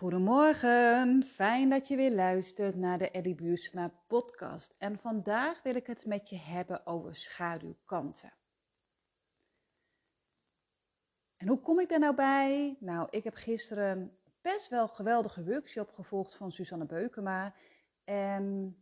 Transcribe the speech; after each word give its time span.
Goedemorgen, 0.00 1.22
fijn 1.22 1.68
dat 1.70 1.88
je 1.88 1.96
weer 1.96 2.14
luistert 2.14 2.76
naar 2.76 2.98
de 2.98 3.10
Eddie 3.10 3.34
Buursma 3.34 3.92
podcast. 4.06 4.74
En 4.78 4.98
vandaag 4.98 5.62
wil 5.62 5.74
ik 5.74 5.86
het 5.86 6.06
met 6.06 6.28
je 6.28 6.36
hebben 6.36 6.86
over 6.86 7.14
schaduwkanten. 7.14 8.32
En 11.36 11.48
hoe 11.48 11.60
kom 11.60 11.80
ik 11.80 11.88
daar 11.88 11.98
nou 11.98 12.14
bij? 12.14 12.76
Nou, 12.80 13.06
ik 13.10 13.24
heb 13.24 13.34
gisteren 13.34 14.18
best 14.40 14.68
wel 14.68 14.88
geweldige 14.88 15.44
workshop 15.44 15.90
gevolgd 15.90 16.34
van 16.34 16.52
Susanne 16.52 16.86
Beukema. 16.86 17.54
En 18.04 18.76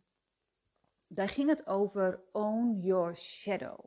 daar 1.07 1.29
ging 1.29 1.49
het 1.49 1.67
over 1.67 2.23
Own 2.31 2.79
Your 2.81 3.15
Shadow. 3.15 3.79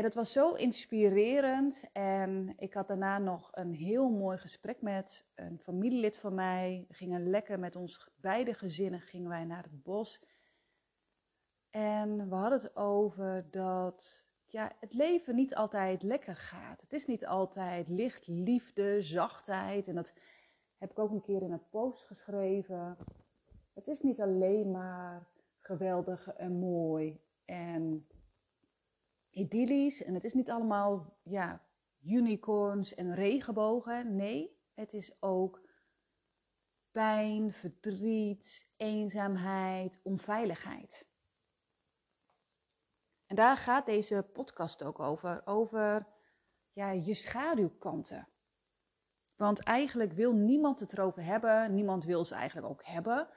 En 0.00 0.06
het 0.06 0.14
was 0.14 0.32
zo 0.32 0.52
inspirerend. 0.52 1.84
En 1.92 2.54
ik 2.56 2.74
had 2.74 2.88
daarna 2.88 3.18
nog 3.18 3.48
een 3.52 3.74
heel 3.74 4.10
mooi 4.10 4.38
gesprek 4.38 4.82
met 4.82 5.26
een 5.34 5.58
familielid 5.58 6.16
van 6.16 6.34
mij. 6.34 6.84
We 6.88 6.94
gingen 6.94 7.30
lekker 7.30 7.58
met 7.58 7.76
ons 7.76 8.10
beide 8.16 8.54
gezinnen 8.54 9.00
gingen 9.00 9.28
wij 9.28 9.44
naar 9.44 9.62
het 9.62 9.82
bos. 9.82 10.22
En 11.70 12.28
we 12.28 12.34
hadden 12.34 12.58
het 12.58 12.76
over 12.76 13.46
dat 13.50 14.28
ja, 14.46 14.72
het 14.80 14.92
leven 14.92 15.34
niet 15.34 15.54
altijd 15.54 16.02
lekker 16.02 16.36
gaat. 16.36 16.80
Het 16.80 16.92
is 16.92 17.06
niet 17.06 17.26
altijd 17.26 17.88
licht, 17.88 18.26
liefde, 18.26 19.02
zachtheid. 19.02 19.88
En 19.88 19.94
dat 19.94 20.12
heb 20.78 20.90
ik 20.90 20.98
ook 20.98 21.10
een 21.10 21.22
keer 21.22 21.42
in 21.42 21.52
een 21.52 21.68
post 21.70 22.04
geschreven. 22.04 22.96
Het 23.74 23.88
is 23.88 24.00
niet 24.00 24.20
alleen 24.20 24.70
maar 24.70 25.26
geweldig 25.58 26.28
en 26.28 26.58
mooi. 26.58 27.20
En 27.44 28.06
idyllisch 29.30 30.02
en 30.02 30.14
het 30.14 30.24
is 30.24 30.34
niet 30.34 30.50
allemaal 30.50 31.16
ja, 31.22 31.64
unicorns 32.02 32.94
en 32.94 33.14
regenbogen. 33.14 34.16
Nee, 34.16 34.58
het 34.74 34.92
is 34.92 35.22
ook 35.22 35.68
pijn, 36.90 37.52
verdriet, 37.52 38.72
eenzaamheid, 38.76 40.00
onveiligheid. 40.02 41.08
En 43.26 43.36
daar 43.36 43.56
gaat 43.56 43.86
deze 43.86 44.28
podcast 44.32 44.82
ook 44.82 44.98
over, 44.98 45.42
over 45.44 46.06
ja, 46.72 46.90
je 46.90 47.14
schaduwkanten. 47.14 48.28
Want 49.36 49.62
eigenlijk 49.62 50.12
wil 50.12 50.32
niemand 50.32 50.80
het 50.80 50.92
erover 50.92 51.24
hebben, 51.24 51.74
niemand 51.74 52.04
wil 52.04 52.24
ze 52.24 52.34
eigenlijk 52.34 52.68
ook 52.68 52.84
hebben, 52.84 53.28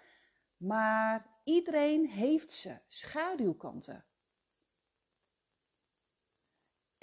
maar 0.58 1.27
iedereen 1.44 2.08
heeft 2.08 2.52
ze, 2.52 2.80
schaduwkanten. 2.88 4.05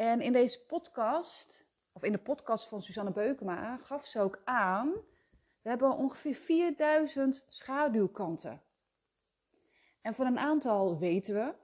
En 0.00 0.20
in 0.20 0.32
deze 0.32 0.64
podcast, 0.64 1.64
of 1.92 2.02
in 2.02 2.12
de 2.12 2.18
podcast 2.18 2.68
van 2.68 2.82
Suzanne 2.82 3.12
Beukema, 3.12 3.76
gaf 3.76 4.06
ze 4.06 4.20
ook 4.20 4.40
aan: 4.44 4.92
we 5.62 5.68
hebben 5.68 5.96
ongeveer 5.96 6.34
4000 6.34 7.44
schaduwkanten. 7.48 8.62
En 10.00 10.14
van 10.14 10.26
een 10.26 10.38
aantal 10.38 10.98
weten 10.98 11.34
we, 11.34 11.54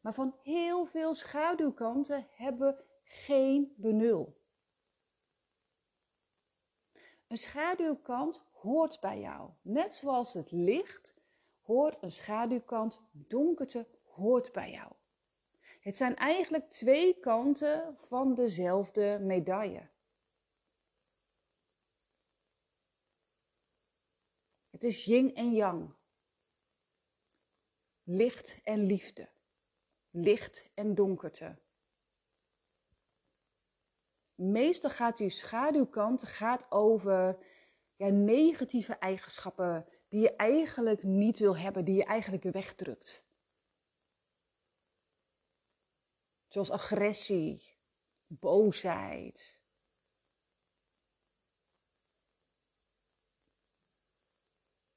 maar 0.00 0.14
van 0.14 0.34
heel 0.42 0.84
veel 0.84 1.14
schaduwkanten 1.14 2.26
hebben 2.30 2.74
we 2.74 2.84
geen 3.04 3.74
benul. 3.76 4.40
Een 7.28 7.36
schaduwkant 7.36 8.42
hoort 8.52 9.00
bij 9.00 9.20
jou. 9.20 9.50
Net 9.62 9.94
zoals 9.94 10.32
het 10.32 10.50
licht 10.50 11.14
hoort 11.62 12.02
een 12.02 12.12
schaduwkant, 12.12 13.02
donkerte 13.10 13.86
hoort 14.02 14.52
bij 14.52 14.70
jou. 14.70 14.92
Het 15.84 15.96
zijn 15.96 16.16
eigenlijk 16.16 16.70
twee 16.70 17.20
kanten 17.20 17.96
van 17.98 18.34
dezelfde 18.34 19.18
medaille. 19.20 19.90
Het 24.70 24.84
is 24.84 25.04
yin 25.04 25.34
en 25.34 25.52
yang. 25.52 25.94
Licht 28.02 28.60
en 28.62 28.86
liefde. 28.86 29.28
Licht 30.10 30.70
en 30.74 30.94
donkerte. 30.94 31.58
Meestal 34.34 34.90
gaat 34.90 35.16
die 35.16 35.30
schaduwkant 35.30 36.24
gaat 36.24 36.70
over 36.70 37.46
ja, 37.96 38.08
negatieve 38.08 38.94
eigenschappen 38.94 39.86
die 40.08 40.20
je 40.20 40.36
eigenlijk 40.36 41.02
niet 41.02 41.38
wil 41.38 41.56
hebben, 41.56 41.84
die 41.84 41.96
je 41.96 42.04
eigenlijk 42.04 42.42
wegdrukt. 42.42 43.23
Zoals 46.54 46.70
agressie, 46.70 47.76
boosheid. 48.26 49.60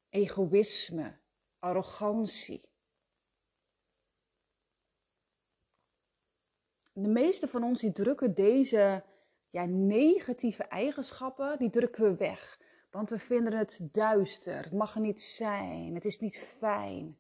Egoïsme, 0.10 1.20
arrogantie. 1.60 2.70
De 6.94 7.10
meeste 7.10 7.48
van 7.48 7.64
ons 7.64 7.82
die 7.82 7.92
drukken 7.92 8.34
deze 8.34 9.04
ja, 9.50 9.66
negatieve 9.66 10.64
eigenschappen, 10.64 11.58
die 11.58 11.70
drukken 11.70 12.04
we 12.04 12.16
weg. 12.16 12.62
Want 12.92 13.10
we 13.10 13.20
vinden 13.20 13.54
het 13.54 13.80
duister, 13.92 14.64
het 14.64 14.74
mag 14.74 14.96
er 14.96 15.02
niet 15.02 15.22
zijn, 15.22 15.94
het 15.94 16.06
is 16.06 16.20
niet 16.20 16.38
fijn. 16.38 17.20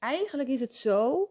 Eigenlijk 0.00 0.48
is 0.48 0.60
het 0.60 0.74
zo 0.74 1.30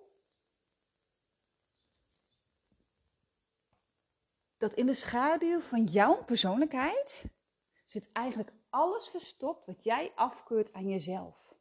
dat 4.57 4.73
in 4.73 4.85
de 4.85 4.93
schaduw 4.93 5.59
van 5.59 5.83
jouw 5.83 6.23
persoonlijkheid 6.23 7.25
zit 7.85 8.11
eigenlijk 8.11 8.51
alles 8.69 9.09
verstopt 9.09 9.65
wat 9.65 9.83
jij 9.83 10.11
afkeurt 10.15 10.73
aan 10.73 10.87
jezelf. 10.87 11.55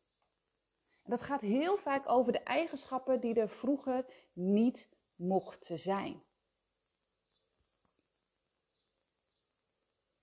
En 1.02 1.10
dat 1.10 1.22
gaat 1.22 1.40
heel 1.40 1.76
vaak 1.76 2.08
over 2.08 2.32
de 2.32 2.42
eigenschappen 2.42 3.20
die 3.20 3.34
er 3.34 3.48
vroeger 3.48 4.04
niet 4.32 4.88
mochten 5.14 5.78
zijn. 5.78 6.22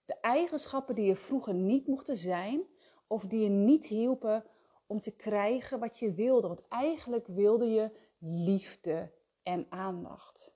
De 0.05 0.19
eigenschappen 0.19 0.95
die 0.95 1.09
er 1.09 1.17
vroeger 1.17 1.53
niet 1.53 1.87
mochten 1.87 2.17
zijn, 2.17 2.67
of 3.07 3.25
die 3.25 3.39
je 3.39 3.49
niet 3.49 3.85
hielpen 3.85 4.45
om 4.85 4.99
te 4.99 5.15
krijgen 5.15 5.79
wat 5.79 5.99
je 5.99 6.13
wilde. 6.13 6.47
Want 6.47 6.67
eigenlijk 6.67 7.27
wilde 7.27 7.65
je 7.65 7.91
liefde 8.17 9.11
en 9.43 9.65
aandacht. 9.69 10.55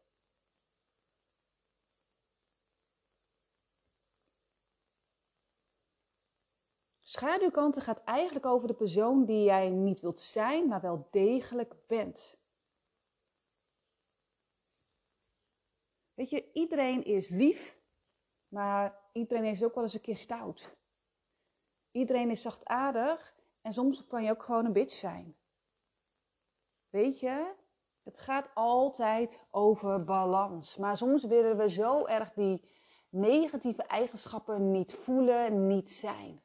Schaduwkanten 6.99 7.81
gaat 7.81 8.03
eigenlijk 8.03 8.45
over 8.45 8.67
de 8.67 8.73
persoon 8.73 9.25
die 9.25 9.43
jij 9.43 9.69
niet 9.69 9.99
wilt 9.99 10.19
zijn, 10.19 10.67
maar 10.67 10.81
wel 10.81 11.07
degelijk 11.11 11.75
bent. 11.87 12.37
Weet 16.13 16.29
je, 16.29 16.51
iedereen 16.53 17.03
is 17.03 17.29
lief, 17.29 17.79
maar 18.47 18.99
iedereen 19.11 19.45
is 19.45 19.63
ook 19.63 19.73
wel 19.73 19.83
eens 19.83 19.93
een 19.93 20.01
keer 20.01 20.15
stout. 20.15 20.77
Iedereen 21.91 22.29
is 22.29 22.41
zachtaardig 22.41 23.35
en 23.69 23.75
soms 23.75 24.07
kan 24.07 24.23
je 24.23 24.31
ook 24.31 24.43
gewoon 24.43 24.65
een 24.65 24.73
bitch 24.73 24.95
zijn. 24.95 25.35
Weet 26.89 27.19
je, 27.19 27.55
het 28.03 28.19
gaat 28.19 28.49
altijd 28.53 29.45
over 29.51 30.03
balans. 30.03 30.77
Maar 30.77 30.97
soms 30.97 31.23
willen 31.23 31.57
we 31.57 31.69
zo 31.69 32.05
erg 32.05 32.33
die 32.33 32.69
negatieve 33.09 33.83
eigenschappen 33.83 34.71
niet 34.71 34.93
voelen, 34.93 35.67
niet 35.67 35.91
zijn. 35.91 36.43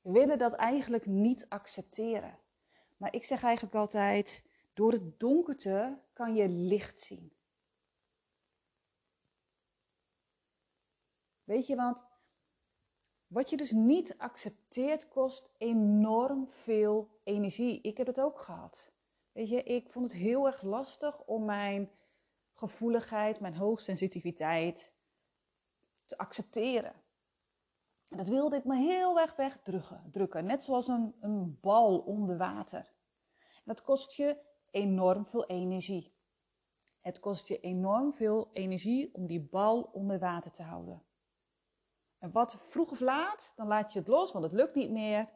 We 0.00 0.12
willen 0.12 0.38
dat 0.38 0.52
eigenlijk 0.52 1.06
niet 1.06 1.48
accepteren. 1.48 2.38
Maar 2.96 3.14
ik 3.14 3.24
zeg 3.24 3.42
eigenlijk 3.42 3.74
altijd: 3.74 4.44
door 4.72 4.92
het 4.92 5.18
donkerte 5.18 6.02
kan 6.12 6.34
je 6.34 6.48
licht 6.48 7.00
zien. 7.00 7.37
Weet 11.48 11.66
je, 11.66 11.76
want 11.76 12.04
wat 13.26 13.50
je 13.50 13.56
dus 13.56 13.70
niet 13.70 14.18
accepteert 14.18 15.08
kost 15.08 15.50
enorm 15.58 16.48
veel 16.48 17.20
energie. 17.24 17.80
Ik 17.80 17.96
heb 17.96 18.06
het 18.06 18.20
ook 18.20 18.40
gehad. 18.40 18.92
Weet 19.32 19.48
je, 19.48 19.62
ik 19.62 19.90
vond 19.90 20.06
het 20.06 20.20
heel 20.20 20.46
erg 20.46 20.62
lastig 20.62 21.24
om 21.24 21.44
mijn 21.44 21.90
gevoeligheid, 22.52 23.40
mijn 23.40 23.54
hoogsensitiviteit 23.54 24.92
te 26.04 26.18
accepteren. 26.18 26.92
En 28.08 28.16
dat 28.16 28.28
wilde 28.28 28.56
ik 28.56 28.64
me 28.64 28.76
heel 28.76 29.20
erg 29.20 29.36
wegdrukken, 29.36 30.44
net 30.44 30.64
zoals 30.64 30.88
een, 30.88 31.14
een 31.20 31.58
bal 31.60 31.98
onder 31.98 32.36
water. 32.36 32.94
En 33.38 33.64
dat 33.64 33.82
kost 33.82 34.12
je 34.12 34.38
enorm 34.70 35.26
veel 35.26 35.46
energie. 35.46 36.16
Het 37.00 37.20
kost 37.20 37.48
je 37.48 37.60
enorm 37.60 38.12
veel 38.12 38.50
energie 38.52 39.14
om 39.14 39.26
die 39.26 39.48
bal 39.48 39.82
onder 39.82 40.18
water 40.18 40.50
te 40.50 40.62
houden. 40.62 41.06
En 42.18 42.30
wat 42.30 42.58
vroeg 42.68 42.90
of 42.90 43.00
laat, 43.00 43.52
dan 43.56 43.66
laat 43.66 43.92
je 43.92 43.98
het 43.98 44.08
los, 44.08 44.32
want 44.32 44.44
het 44.44 44.54
lukt 44.54 44.74
niet 44.74 44.90
meer. 44.90 45.28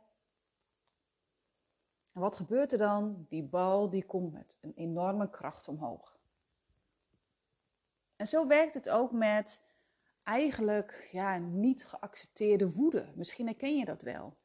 En 2.13 2.21
wat 2.21 2.37
gebeurt 2.37 2.73
er 2.73 2.79
dan? 2.79 3.27
Die 3.29 3.43
bal 3.43 3.91
die 3.91 4.05
komt 4.05 4.33
met 4.33 4.59
een 4.61 4.75
enorme 4.75 5.31
kracht 5.31 5.69
omhoog. 5.69 6.21
En 8.17 8.27
zo 8.27 8.47
werkt 8.47 8.75
het 8.75 8.89
ook 8.89 9.13
met 9.13 9.63
eigenlijk 10.23 11.09
ja, 11.13 11.39
niet 11.39 11.85
geaccepteerde 11.85 12.73
woede. 12.73 13.13
Misschien 13.15 13.47
herken 13.47 13.77
je 13.77 13.85
dat 13.85 14.03
wel. 14.03 14.37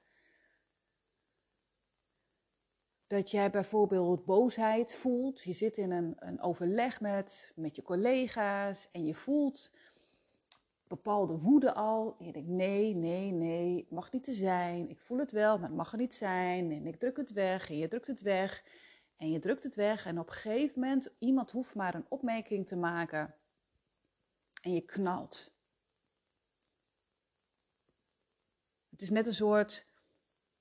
Dat 3.07 3.31
jij 3.31 3.49
bijvoorbeeld 3.49 4.25
boosheid 4.25 4.95
voelt. 4.95 5.43
Je 5.43 5.53
zit 5.53 5.77
in 5.77 5.91
een, 5.91 6.15
een 6.19 6.41
overleg 6.41 7.01
met, 7.01 7.51
met 7.55 7.75
je 7.75 7.81
collega's 7.81 8.91
en 8.91 9.05
je 9.05 9.13
voelt 9.13 9.71
bepaalde 10.87 11.39
woede 11.39 11.73
al. 11.73 12.15
En 12.19 12.25
je 12.25 12.31
denkt, 12.31 12.49
nee, 12.49 12.95
nee, 12.95 13.31
nee, 13.31 13.77
het 13.77 13.89
mag 13.89 14.11
niet 14.11 14.23
te 14.23 14.33
zijn. 14.33 14.89
Ik 14.89 14.99
voel 14.99 15.17
het 15.17 15.31
wel, 15.31 15.57
maar 15.57 15.67
het 15.67 15.77
mag 15.77 15.91
er 15.91 15.97
niet 15.97 16.15
zijn. 16.15 16.71
En 16.71 16.87
ik 16.87 16.95
druk 16.95 17.17
het 17.17 17.31
weg 17.31 17.69
en 17.69 17.77
je 17.77 17.87
drukt 17.87 18.07
het 18.07 18.21
weg. 18.21 18.63
En 19.17 19.31
je 19.31 19.39
drukt 19.39 19.63
het 19.63 19.75
weg 19.75 20.05
en 20.05 20.19
op 20.19 20.27
een 20.27 20.33
gegeven 20.33 20.79
moment, 20.79 21.13
iemand 21.19 21.51
hoeft 21.51 21.75
maar 21.75 21.95
een 21.95 22.05
opmerking 22.09 22.67
te 22.67 22.75
maken. 22.75 23.35
En 24.61 24.73
je 24.73 24.81
knalt. 24.81 25.51
Het 28.89 29.01
is 29.01 29.09
net 29.09 29.27
een 29.27 29.33
soort 29.33 29.85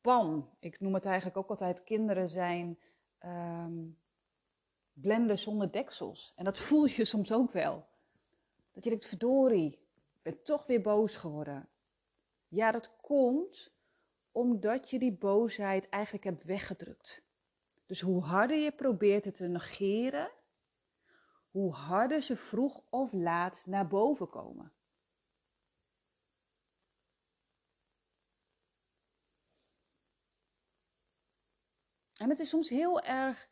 pan. 0.01 0.51
Ik 0.59 0.81
noem 0.81 0.95
het 0.95 1.05
eigenlijk 1.05 1.37
ook 1.37 1.49
altijd 1.49 1.85
kinderen 1.85 2.29
zijn 2.29 2.79
um, 3.25 3.99
blenden 4.93 5.39
zonder 5.39 5.73
deksels. 5.73 6.33
En 6.37 6.45
dat 6.45 6.59
voel 6.67 6.87
je 6.87 7.05
soms 7.05 7.33
ook 7.33 7.53
wel. 7.53 7.87
Dat 8.73 8.85
je 8.85 8.91
denkt, 8.91 9.07
verdorie, 9.07 9.86
ben 10.27 10.43
toch 10.43 10.67
weer 10.67 10.81
boos 10.81 11.17
geworden. 11.17 11.69
Ja, 12.49 12.71
dat 12.71 12.97
komt 12.97 13.75
omdat 14.31 14.91
je 14.91 14.99
die 14.99 15.19
boosheid 15.19 15.89
eigenlijk 15.89 16.25
hebt 16.25 16.43
weggedrukt. 16.43 17.25
Dus 17.87 18.01
hoe 18.01 18.23
harder 18.23 18.57
je 18.57 18.73
probeert 18.73 19.25
het 19.25 19.35
te 19.35 19.47
negeren, 19.47 20.33
hoe 21.51 21.73
harder 21.73 22.23
ze 22.23 22.37
vroeg 22.37 22.85
of 22.91 23.13
laat 23.13 23.67
naar 23.67 23.87
boven 23.87 24.29
komen. 24.29 24.73
En 32.15 32.29
het 32.29 32.39
is 32.39 32.49
soms 32.49 32.69
heel 32.69 33.01
erg 33.01 33.49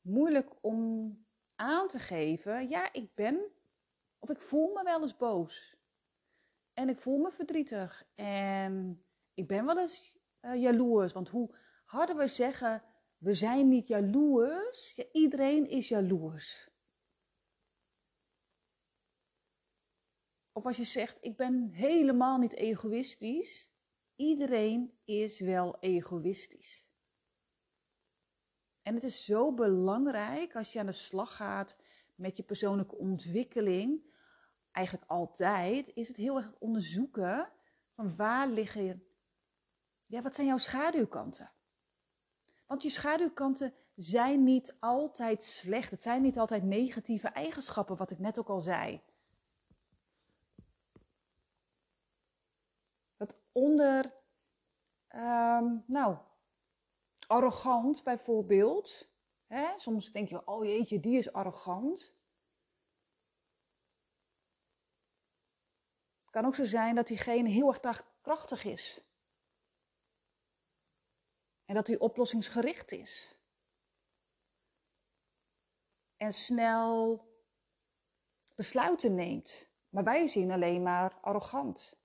moeilijk 0.00 0.64
om 0.64 1.26
aan 1.54 1.88
te 1.88 1.98
geven, 1.98 2.68
ja, 2.68 2.92
ik 2.92 3.14
ben 3.14 3.57
of 4.18 4.30
ik 4.30 4.38
voel 4.38 4.72
me 4.72 4.82
wel 4.82 5.02
eens 5.02 5.16
boos. 5.16 5.76
En 6.72 6.88
ik 6.88 7.00
voel 7.00 7.18
me 7.18 7.30
verdrietig. 7.30 8.08
En 8.14 9.04
ik 9.34 9.46
ben 9.48 9.66
wel 9.66 9.78
eens 9.78 10.18
uh, 10.40 10.62
jaloers. 10.62 11.12
Want 11.12 11.28
hoe 11.28 11.56
harder 11.84 12.16
we 12.16 12.26
zeggen, 12.26 12.82
we 13.16 13.32
zijn 13.32 13.68
niet 13.68 13.86
jaloers, 13.86 14.94
ja, 14.94 15.04
iedereen 15.12 15.68
is 15.68 15.88
jaloers. 15.88 16.70
Of 20.52 20.64
als 20.64 20.76
je 20.76 20.84
zegt, 20.84 21.18
ik 21.20 21.36
ben 21.36 21.70
helemaal 21.70 22.38
niet 22.38 22.54
egoïstisch, 22.54 23.70
Iedereen 24.18 24.98
is 25.04 25.40
wel 25.40 25.76
egoïstisch. 25.80 26.88
En 28.82 28.94
het 28.94 29.04
is 29.04 29.24
zo 29.24 29.54
belangrijk 29.54 30.56
als 30.56 30.72
je 30.72 30.78
aan 30.78 30.86
de 30.86 30.92
slag 30.92 31.36
gaat 31.36 31.78
met 32.18 32.36
je 32.36 32.42
persoonlijke 32.42 32.96
ontwikkeling, 32.96 34.02
eigenlijk 34.72 35.10
altijd, 35.10 35.90
is 35.94 36.08
het 36.08 36.16
heel 36.16 36.36
erg 36.36 36.52
onderzoeken 36.58 37.52
van 37.94 38.16
waar 38.16 38.48
liggen, 38.48 39.04
ja, 40.06 40.22
wat 40.22 40.34
zijn 40.34 40.46
jouw 40.46 40.56
schaduwkanten? 40.56 41.50
Want 42.66 42.82
je 42.82 42.90
schaduwkanten 42.90 43.74
zijn 43.94 44.44
niet 44.44 44.76
altijd 44.80 45.44
slecht, 45.44 45.90
het 45.90 46.02
zijn 46.02 46.22
niet 46.22 46.38
altijd 46.38 46.62
negatieve 46.62 47.28
eigenschappen, 47.28 47.96
wat 47.96 48.10
ik 48.10 48.18
net 48.18 48.38
ook 48.38 48.48
al 48.48 48.60
zei. 48.60 49.02
onder, 53.58 54.12
um, 55.14 55.84
nou, 55.86 56.16
arrogant 57.26 58.04
bijvoorbeeld. 58.04 59.08
Soms 59.76 60.12
denk 60.12 60.28
je, 60.28 60.46
oh 60.46 60.64
jeetje, 60.64 61.00
die 61.00 61.18
is 61.18 61.32
arrogant. 61.32 62.16
Het 66.20 66.30
kan 66.30 66.44
ook 66.44 66.54
zo 66.54 66.64
zijn 66.64 66.94
dat 66.94 67.06
diegene 67.06 67.48
heel 67.48 67.74
erg 67.74 68.12
krachtig 68.20 68.64
is. 68.64 69.00
En 71.64 71.74
dat 71.74 71.86
hij 71.86 71.98
oplossingsgericht 71.98 72.92
is. 72.92 73.38
En 76.16 76.32
snel 76.32 77.26
besluiten 78.54 79.14
neemt. 79.14 79.68
Maar 79.88 80.04
wij 80.04 80.26
zien 80.26 80.50
alleen 80.50 80.82
maar 80.82 81.18
arrogant. 81.20 81.98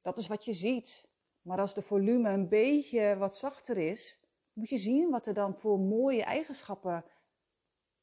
Dat 0.00 0.18
is 0.18 0.26
wat 0.26 0.44
je 0.44 0.52
ziet. 0.52 1.08
Maar 1.42 1.60
als 1.60 1.74
de 1.74 1.82
volume 1.82 2.30
een 2.30 2.48
beetje 2.48 3.16
wat 3.16 3.36
zachter 3.36 3.78
is, 3.78 4.20
moet 4.56 4.68
je 4.68 4.76
zien 4.76 5.10
wat 5.10 5.26
er 5.26 5.34
dan 5.34 5.54
voor 5.54 5.78
mooie 5.78 6.24
eigenschappen 6.24 7.04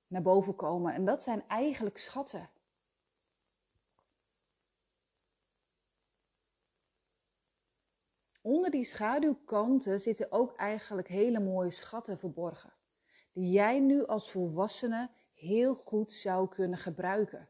naar 0.07 0.21
boven 0.21 0.55
komen. 0.55 0.94
En 0.94 1.05
dat 1.05 1.21
zijn 1.21 1.47
eigenlijk 1.47 1.97
schatten. 1.97 2.50
Onder 8.41 8.71
die 8.71 8.83
schaduwkanten 8.83 10.00
zitten 10.00 10.31
ook 10.31 10.55
eigenlijk 10.55 11.07
hele 11.07 11.39
mooie 11.39 11.69
schatten 11.69 12.17
verborgen. 12.17 12.73
Die 13.31 13.51
jij 13.51 13.79
nu 13.79 14.06
als 14.06 14.31
volwassene 14.31 15.09
heel 15.33 15.75
goed 15.75 16.13
zou 16.13 16.49
kunnen 16.49 16.77
gebruiken. 16.77 17.49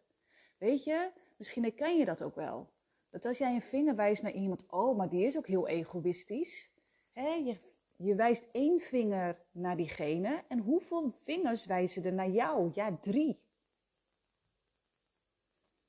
Weet 0.57 0.83
je, 0.83 1.11
misschien 1.38 1.63
herken 1.63 1.97
je 1.97 2.06
dat 2.06 2.21
ook 2.21 2.35
wel. 2.35 2.71
Dat 3.09 3.25
als 3.25 3.38
jij 3.38 3.53
een 3.53 3.61
vinger 3.61 3.95
wijst 3.95 4.23
naar 4.23 4.31
iemand, 4.31 4.63
oh, 4.69 4.97
maar 4.97 5.09
die 5.09 5.25
is 5.25 5.38
ook 5.38 5.47
heel 5.47 5.67
egoïstisch. 5.67 6.71
Hè? 7.11 7.33
Je, 7.33 7.72
je 7.95 8.16
wijst 8.16 8.48
één 8.51 8.80
vinger 8.80 9.45
naar 9.51 9.78
diegene 9.78 10.44
en 10.48 10.60
hoeveel 10.60 11.19
vingers 11.24 11.66
wijzen 11.66 12.04
er 12.04 12.13
naar 12.13 12.30
jou? 12.30 12.69
Ja, 12.74 12.98
drie. 12.98 13.42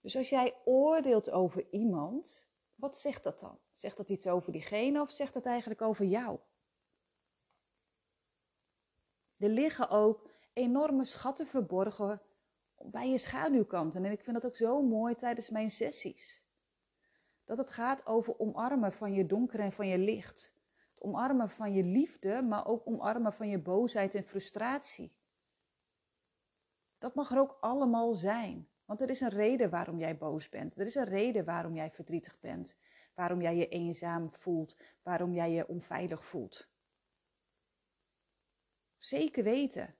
Dus 0.01 0.17
als 0.17 0.29
jij 0.29 0.55
oordeelt 0.65 1.31
over 1.31 1.67
iemand, 1.71 2.49
wat 2.75 2.99
zegt 2.99 3.23
dat 3.23 3.41
dan? 3.41 3.59
Zegt 3.73 3.97
dat 3.97 4.11
iets 4.11 4.27
over 4.27 4.53
diegene 4.53 5.01
of 5.01 5.11
zegt 5.11 5.35
dat 5.35 5.47
eigenlijk 5.47 5.83
over 5.83 6.05
jou? 6.05 6.39
Er 9.39 9.49
liggen 9.49 9.91
ook 9.91 10.31
enorme 10.53 11.05
schatten 11.05 11.46
verborgen 11.46 12.23
bij 12.79 13.11
je 13.11 13.19
schaduwkanten. 13.19 14.05
En 14.05 14.13
ik 14.13 14.25
vind 14.25 14.37
dat 14.37 14.46
ook 14.46 14.56
zo 14.56 14.82
mooi 14.82 15.15
tijdens 15.15 15.51
mijn 15.51 15.70
sessies. 15.70 16.44
Dat 17.44 17.58
het 17.58 17.70
gaat 17.70 18.06
over 18.06 18.39
omarmen 18.39 18.93
van 18.93 19.13
je 19.13 19.27
donker 19.27 19.61
en 19.61 19.73
van 19.73 19.87
je 19.87 19.99
licht. 19.99 20.54
Omarmen 21.05 21.51
van 21.51 21.73
je 21.73 21.82
liefde, 21.82 22.43
maar 22.43 22.67
ook 22.67 22.87
omarmen 22.87 23.32
van 23.32 23.49
je 23.49 23.58
boosheid 23.58 24.15
en 24.15 24.25
frustratie. 24.25 25.13
Dat 26.99 27.15
mag 27.15 27.31
er 27.31 27.39
ook 27.39 27.56
allemaal 27.61 28.15
zijn. 28.15 28.69
Want 28.84 29.01
er 29.01 29.11
is 29.11 29.20
een 29.20 29.29
reden 29.29 29.70
waarom 29.70 29.99
jij 29.99 30.17
boos 30.17 30.49
bent. 30.49 30.77
Er 30.77 30.87
is 30.87 30.94
een 30.94 31.05
reden 31.05 31.44
waarom 31.44 31.75
jij 31.75 31.91
verdrietig 31.91 32.41
bent. 32.41 32.77
Waarom 33.15 33.41
jij 33.41 33.56
je 33.56 33.69
eenzaam 33.69 34.32
voelt. 34.32 34.77
Waarom 35.03 35.32
jij 35.32 35.51
je 35.51 35.69
onveilig 35.69 36.25
voelt. 36.25 36.69
Zeker 38.96 39.44
weten. 39.44 39.94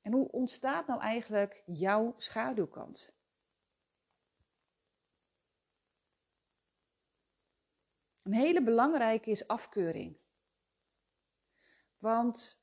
En 0.00 0.12
hoe 0.12 0.30
ontstaat 0.30 0.86
nou 0.86 1.00
eigenlijk 1.00 1.62
jouw 1.66 2.14
schaduwkant? 2.16 3.21
Een 8.22 8.32
hele 8.32 8.62
belangrijke 8.62 9.30
is 9.30 9.46
afkeuring. 9.46 10.16
Want 11.98 12.62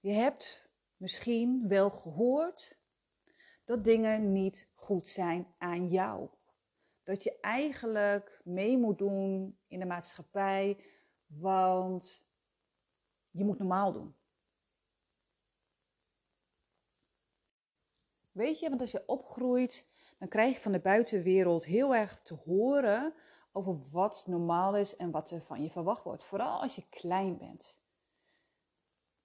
je 0.00 0.10
hebt 0.10 0.68
misschien 0.96 1.68
wel 1.68 1.90
gehoord 1.90 2.78
dat 3.64 3.84
dingen 3.84 4.32
niet 4.32 4.70
goed 4.74 5.08
zijn 5.08 5.54
aan 5.58 5.88
jou. 5.88 6.30
Dat 7.02 7.22
je 7.22 7.40
eigenlijk 7.40 8.40
mee 8.44 8.78
moet 8.78 8.98
doen 8.98 9.58
in 9.66 9.78
de 9.78 9.86
maatschappij, 9.86 10.84
want 11.26 12.26
je 13.30 13.44
moet 13.44 13.58
normaal 13.58 13.92
doen. 13.92 14.16
Weet 18.32 18.60
je, 18.60 18.68
want 18.68 18.80
als 18.80 18.90
je 18.90 19.06
opgroeit, 19.06 19.93
dan 20.24 20.32
krijg 20.32 20.54
je 20.54 20.62
van 20.62 20.72
de 20.72 20.80
buitenwereld 20.80 21.64
heel 21.64 21.94
erg 21.94 22.22
te 22.22 22.34
horen 22.34 23.14
over 23.52 23.78
wat 23.90 24.24
normaal 24.26 24.76
is 24.76 24.96
en 24.96 25.10
wat 25.10 25.30
er 25.30 25.40
van 25.40 25.62
je 25.62 25.70
verwacht 25.70 26.04
wordt. 26.04 26.24
Vooral 26.24 26.60
als 26.60 26.74
je 26.74 26.88
klein 26.88 27.38
bent. 27.38 27.78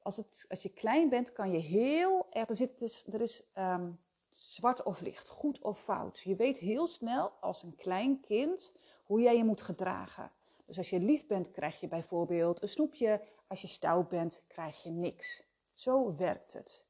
Als, 0.01 0.17
het, 0.17 0.45
als 0.49 0.63
je 0.63 0.69
klein 0.69 1.09
bent, 1.09 1.31
kan 1.31 1.51
je 1.51 1.57
heel 1.57 2.27
erg. 2.29 2.49
Er, 2.49 2.55
zit, 2.55 2.79
dus, 2.79 3.07
er 3.07 3.21
is 3.21 3.43
um, 3.55 3.99
zwart 4.33 4.83
of 4.83 5.01
licht, 5.01 5.29
goed 5.29 5.61
of 5.61 5.79
fout. 5.79 6.19
Je 6.19 6.35
weet 6.35 6.57
heel 6.57 6.87
snel 6.87 7.31
als 7.39 7.63
een 7.63 7.75
klein 7.75 8.19
kind 8.19 8.73
hoe 9.03 9.21
jij 9.21 9.37
je 9.37 9.43
moet 9.43 9.61
gedragen. 9.61 10.31
Dus 10.65 10.77
als 10.77 10.89
je 10.89 10.99
lief 10.99 11.27
bent, 11.27 11.51
krijg 11.51 11.79
je 11.79 11.87
bijvoorbeeld 11.87 12.61
een 12.61 12.69
snoepje. 12.69 13.21
Als 13.47 13.61
je 13.61 13.67
stout 13.67 14.09
bent, 14.09 14.43
krijg 14.47 14.83
je 14.83 14.91
niks. 14.91 15.43
Zo 15.73 16.15
werkt 16.15 16.53
het. 16.53 16.87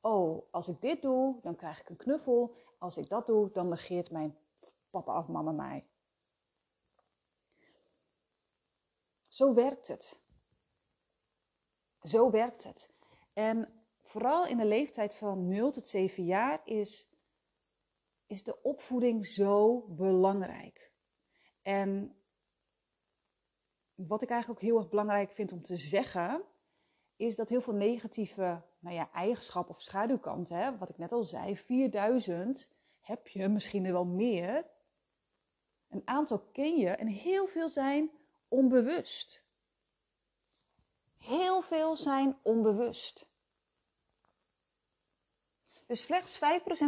Oh, 0.00 0.42
als 0.50 0.68
ik 0.68 0.80
dit 0.80 1.02
doe, 1.02 1.38
dan 1.42 1.56
krijg 1.56 1.80
ik 1.80 1.88
een 1.88 1.96
knuffel. 1.96 2.54
Als 2.80 2.96
ik 2.96 3.08
dat 3.08 3.26
doe, 3.26 3.50
dan 3.50 3.68
negeert 3.68 4.10
mijn 4.10 4.38
papa 4.90 5.18
of 5.18 5.28
mama 5.28 5.52
mij. 5.52 5.86
Zo 9.28 9.54
werkt 9.54 9.88
het. 9.88 10.20
Zo 12.02 12.30
werkt 12.30 12.64
het. 12.64 12.90
En 13.32 13.84
vooral 14.02 14.46
in 14.46 14.56
de 14.56 14.66
leeftijd 14.66 15.14
van 15.14 15.48
0 15.48 15.70
tot 15.70 15.86
7 15.86 16.24
jaar 16.24 16.60
is, 16.64 17.10
is 18.26 18.42
de 18.42 18.62
opvoeding 18.62 19.26
zo 19.26 19.80
belangrijk. 19.88 20.92
En 21.62 22.16
wat 23.94 24.22
ik 24.22 24.30
eigenlijk 24.30 24.60
ook 24.60 24.68
heel 24.68 24.78
erg 24.78 24.88
belangrijk 24.88 25.30
vind 25.30 25.52
om 25.52 25.62
te 25.62 25.76
zeggen, 25.76 26.44
is 27.16 27.36
dat 27.36 27.48
heel 27.48 27.60
veel 27.60 27.74
negatieve 27.74 28.62
nou 28.80 28.94
ja, 28.94 29.10
eigenschappen 29.12 29.74
of 29.74 29.80
schaduwkanten, 29.80 30.56
hè, 30.56 30.76
wat 30.78 30.88
ik 30.88 30.98
net 30.98 31.12
al 31.12 31.22
zei, 31.22 31.56
4000 31.56 32.70
heb 33.00 33.28
je, 33.28 33.48
misschien 33.48 33.84
er 33.84 33.92
wel 33.92 34.04
meer. 34.04 34.66
Een 35.88 36.02
aantal 36.04 36.38
ken 36.52 36.76
je 36.76 36.88
en 36.88 37.06
heel 37.06 37.46
veel 37.46 37.68
zijn 37.68 38.10
onbewust. 38.48 39.44
Heel 41.16 41.62
veel 41.62 41.96
zijn 41.96 42.38
onbewust. 42.42 43.28
Dus 45.86 46.02
slechts 46.02 46.38
5% 46.38 46.38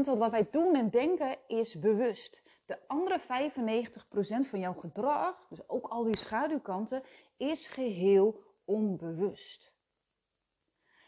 van 0.05 0.19
wat 0.19 0.31
wij 0.31 0.51
doen 0.51 0.75
en 0.75 0.91
denken 0.91 1.39
is 1.47 1.79
bewust. 1.79 2.43
De 2.65 2.89
andere 2.89 3.21
95% 3.21 4.49
van 4.49 4.59
jouw 4.59 4.75
gedrag, 4.75 5.47
dus 5.49 5.69
ook 5.69 5.87
al 5.87 6.05
die 6.05 6.19
schaduwkanten, 6.19 7.03
is 7.37 7.67
geheel 7.67 8.43
onbewust. 8.65 9.72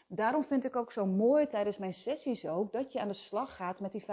Daarom 0.07 0.43
vind 0.43 0.65
ik 0.65 0.75
ook 0.75 0.91
zo 0.91 1.05
mooi 1.05 1.47
tijdens 1.47 1.77
mijn 1.77 1.93
sessies 1.93 2.47
ook 2.47 2.71
dat 2.71 2.91
je 2.91 2.99
aan 2.99 3.07
de 3.07 3.13
slag 3.13 3.55
gaat 3.55 3.79
met 3.79 3.91
die 3.91 4.01
95%. 4.01 4.05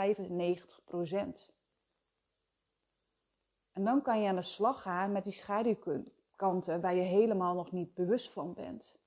En 3.72 3.84
dan 3.84 4.02
kan 4.02 4.20
je 4.20 4.28
aan 4.28 4.36
de 4.36 4.42
slag 4.42 4.82
gaan 4.82 5.12
met 5.12 5.24
die 5.24 5.32
schaduwkanten 5.32 6.80
waar 6.80 6.94
je 6.94 7.02
helemaal 7.02 7.54
nog 7.54 7.72
niet 7.72 7.94
bewust 7.94 8.30
van 8.30 8.54
bent. 8.54 9.00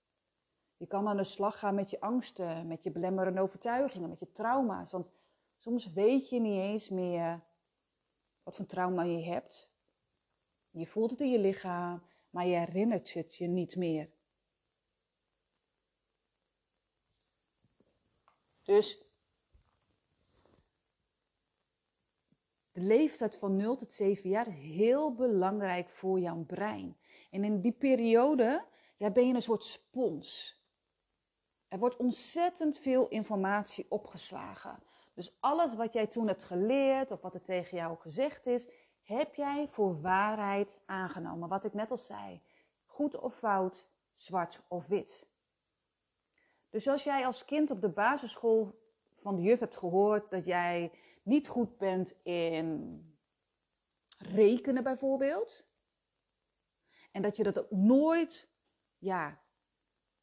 Je 0.78 0.88
kan 0.88 1.08
aan 1.08 1.18
de 1.18 1.24
slag 1.24 1.60
gaan 1.60 1.76
met 1.76 1.90
je 1.90 2.00
angsten, 2.00 2.68
met 2.68 2.84
je 2.84 2.92
belemmerende 2.92 3.42
overtuigingen, 3.42 4.10
met 4.10 4.20
je 4.20 4.32
trauma's. 4.32 4.92
Want 4.92 5.12
soms 5.56 5.94
weet 5.94 6.30
je 6.30 6.40
niet 6.40 6.60
eens 6.60 6.90
meer 6.90 7.44
wat 8.44 8.56
voor 8.56 8.66
trauma 8.66 9.04
je 9.04 9.24
hebt. 9.24 9.74
Je 10.70 10.88
voelt 10.88 11.12
het 11.12 11.22
in 11.22 11.32
je 11.32 11.40
lichaam, 11.40 12.04
maar 12.30 12.46
je 12.46 12.58
herinnert 12.58 13.14
het 13.14 13.36
je 13.36 13.48
niet 13.48 13.76
meer. 13.76 14.10
Dus 18.66 19.04
de 22.72 22.82
leeftijd 22.82 23.36
van 23.36 23.56
0 23.56 23.76
tot 23.76 23.94
7 23.94 24.30
jaar 24.30 24.48
is 24.48 24.56
heel 24.56 25.14
belangrijk 25.14 25.90
voor 25.90 26.20
jouw 26.20 26.44
brein. 26.44 26.98
En 27.32 27.44
in 27.44 27.62
die 27.62 27.72
periode 27.72 28.66
ben 28.98 29.28
je 29.28 29.34
een 29.34 29.42
soort 29.42 29.64
spons. 29.64 30.60
Er 31.68 31.80
wordt 31.80 31.96
ontzettend 31.96 32.78
veel 32.78 33.08
informatie 33.08 33.86
opgeslagen. 33.90 34.84
Dus 35.14 35.38
alles 35.40 35.76
wat 35.76 35.94
jij 35.94 36.08
toen 36.08 36.28
hebt 36.28 36.44
geleerd 36.44 37.12
of 37.12 37.22
wat 37.22 37.34
er 37.34 37.42
tegen 37.42 37.78
jou 37.78 37.98
gezegd 37.98 38.46
is, 38.46 38.68
heb 39.02 39.36
jij 39.36 39.68
voor 39.72 40.02
waarheid 40.02 40.82
aangenomen. 40.86 41.50
Wat 41.50 41.66
ik 41.66 41.74
net 41.74 41.92
al 41.92 41.98
zei. 41.98 42.42
Goed 42.86 43.20
of 43.20 43.36
fout, 43.36 43.88
zwart 44.14 44.62
of 44.68 44.88
wit. 44.88 45.28
Dus 46.76 46.88
als 46.88 47.04
jij 47.04 47.26
als 47.26 47.46
kind 47.46 47.72
op 47.72 47.82
de 47.82 47.90
basisschool 47.90 48.80
van 49.12 49.36
de 49.36 49.42
juf 49.42 49.60
hebt 49.60 49.78
gehoord 49.78 50.32
dat 50.32 50.46
jij 50.46 50.92
niet 51.24 51.48
goed 51.48 51.78
bent 51.78 52.16
in 52.24 53.00
rekenen 54.18 54.84
bijvoorbeeld. 54.84 55.66
En 57.12 57.22
dat 57.22 57.36
je 57.36 57.44
dat 57.44 57.60
ook 57.60 57.72
nooit, 57.72 58.50
ja, 58.98 59.42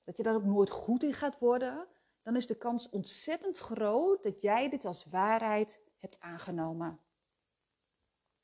dat 0.05 0.17
je 0.17 0.23
daar 0.23 0.35
ook 0.35 0.45
nooit 0.45 0.71
goed 0.71 1.03
in 1.03 1.13
gaat 1.13 1.39
worden. 1.39 1.89
Dan 2.23 2.37
is 2.37 2.47
de 2.47 2.57
kans 2.57 2.89
ontzettend 2.89 3.59
groot 3.59 4.23
dat 4.23 4.41
jij 4.41 4.69
dit 4.69 4.85
als 4.85 5.05
waarheid 5.05 5.81
hebt 5.97 6.21
aangenomen. 6.21 7.01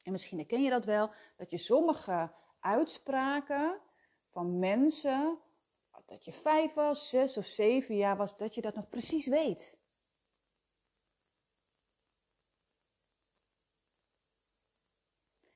En 0.02 0.12
misschien 0.12 0.38
herken 0.38 0.62
je 0.62 0.70
dat 0.70 0.84
wel, 0.84 1.10
dat 1.36 1.50
je 1.50 1.58
sommige 1.58 2.32
uitspraken 2.60 3.80
van 4.28 4.58
mensen, 4.58 5.38
dat 6.06 6.24
je 6.24 6.32
vijf 6.32 6.74
was, 6.74 7.08
zes 7.08 7.36
of 7.36 7.46
zeven 7.46 7.96
jaar 7.96 8.16
was, 8.16 8.36
dat 8.36 8.54
je 8.54 8.60
dat 8.60 8.74
nog 8.74 8.88
precies 8.88 9.26
weet. 9.26 9.78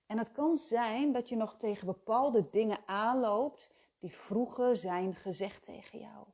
En 0.07 0.19
het 0.19 0.33
kan 0.33 0.57
zijn 0.57 1.13
dat 1.13 1.29
je 1.29 1.37
nog 1.37 1.57
tegen 1.57 1.87
bepaalde 1.87 2.49
dingen 2.51 2.89
aanloopt 2.89 3.71
die 3.99 4.15
vroeger 4.15 4.77
zijn 4.77 5.15
gezegd 5.15 5.63
tegen 5.63 5.99
jou. 5.99 6.27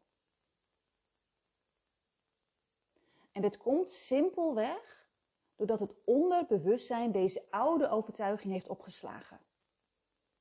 En 3.32 3.42
dit 3.42 3.56
komt 3.56 3.90
simpelweg 3.90 5.08
doordat 5.56 5.80
het 5.80 5.94
onderbewustzijn 6.04 7.12
deze 7.12 7.46
oude 7.50 7.88
overtuiging 7.88 8.52
heeft 8.52 8.68
opgeslagen. 8.68 9.40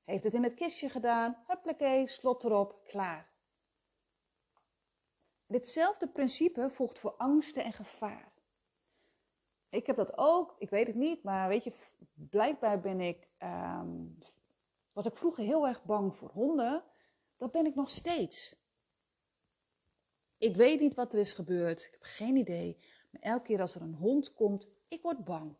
Heeft 0.03 0.23
het 0.23 0.33
in 0.33 0.43
het 0.43 0.53
kistje 0.53 0.89
gedaan, 0.89 1.43
huppakee, 1.47 2.07
slot 2.07 2.43
erop, 2.43 2.83
klaar. 2.83 3.36
Ditzelfde 5.47 6.07
principe 6.07 6.69
volgt 6.69 6.99
voor 6.99 7.15
angsten 7.17 7.63
en 7.63 7.73
gevaar. 7.73 8.31
Ik 9.69 9.87
heb 9.87 9.95
dat 9.95 10.17
ook, 10.17 10.55
ik 10.57 10.69
weet 10.69 10.87
het 10.87 10.95
niet, 10.95 11.23
maar 11.23 11.47
weet 11.47 11.63
je, 11.63 11.73
blijkbaar 12.13 12.79
ben 12.79 13.01
ik, 13.01 13.27
ehm, 13.37 14.05
was 14.93 15.05
ik 15.05 15.15
vroeger 15.15 15.43
heel 15.43 15.67
erg 15.67 15.83
bang 15.83 16.15
voor 16.15 16.29
honden. 16.29 16.83
Dat 17.37 17.51
ben 17.51 17.65
ik 17.65 17.75
nog 17.75 17.89
steeds. 17.89 18.55
Ik 20.37 20.55
weet 20.55 20.79
niet 20.79 20.93
wat 20.93 21.13
er 21.13 21.19
is 21.19 21.31
gebeurd, 21.31 21.85
ik 21.85 21.91
heb 21.91 22.01
geen 22.03 22.35
idee. 22.35 22.77
Maar 23.11 23.21
elke 23.21 23.43
keer 23.43 23.61
als 23.61 23.75
er 23.75 23.81
een 23.81 23.95
hond 23.95 24.33
komt, 24.33 24.67
ik 24.87 25.01
word 25.01 25.23
bang. 25.23 25.55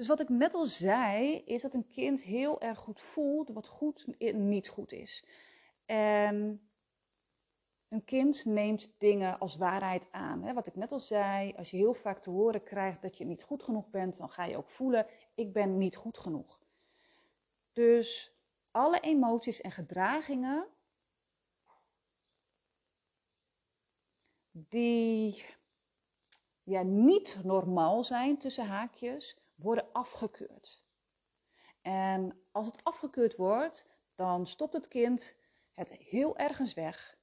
Dus 0.00 0.08
wat 0.08 0.20
ik 0.20 0.28
net 0.28 0.54
al 0.54 0.64
zei, 0.64 1.42
is 1.44 1.62
dat 1.62 1.74
een 1.74 1.88
kind 1.88 2.22
heel 2.22 2.60
erg 2.60 2.78
goed 2.78 3.00
voelt 3.00 3.48
wat 3.48 3.68
goed 3.68 4.16
en 4.18 4.48
niet 4.48 4.68
goed 4.68 4.92
is. 4.92 5.24
En 5.84 6.70
een 7.88 8.04
kind 8.04 8.44
neemt 8.44 8.92
dingen 8.98 9.38
als 9.38 9.56
waarheid 9.56 10.08
aan. 10.12 10.54
Wat 10.54 10.66
ik 10.66 10.74
net 10.76 10.92
al 10.92 10.98
zei, 10.98 11.54
als 11.56 11.70
je 11.70 11.76
heel 11.76 11.94
vaak 11.94 12.22
te 12.22 12.30
horen 12.30 12.62
krijgt 12.62 13.02
dat 13.02 13.18
je 13.18 13.24
niet 13.24 13.42
goed 13.42 13.62
genoeg 13.62 13.90
bent, 13.90 14.16
dan 14.16 14.30
ga 14.30 14.44
je 14.44 14.56
ook 14.56 14.68
voelen, 14.68 15.06
ik 15.34 15.52
ben 15.52 15.78
niet 15.78 15.96
goed 15.96 16.18
genoeg. 16.18 16.60
Dus 17.72 18.34
alle 18.70 19.00
emoties 19.00 19.60
en 19.60 19.72
gedragingen 19.72 20.66
die 24.50 25.44
ja, 26.62 26.82
niet 26.82 27.38
normaal 27.42 28.04
zijn 28.04 28.38
tussen 28.38 28.66
haakjes, 28.66 29.38
worden 29.62 29.92
afgekeurd. 29.92 30.84
En 31.80 32.42
als 32.50 32.66
het 32.66 32.84
afgekeurd 32.84 33.36
wordt, 33.36 33.86
dan 34.14 34.46
stopt 34.46 34.72
het 34.72 34.88
kind 34.88 35.36
het 35.72 35.92
heel 35.92 36.36
ergens 36.36 36.74
weg. 36.74 37.18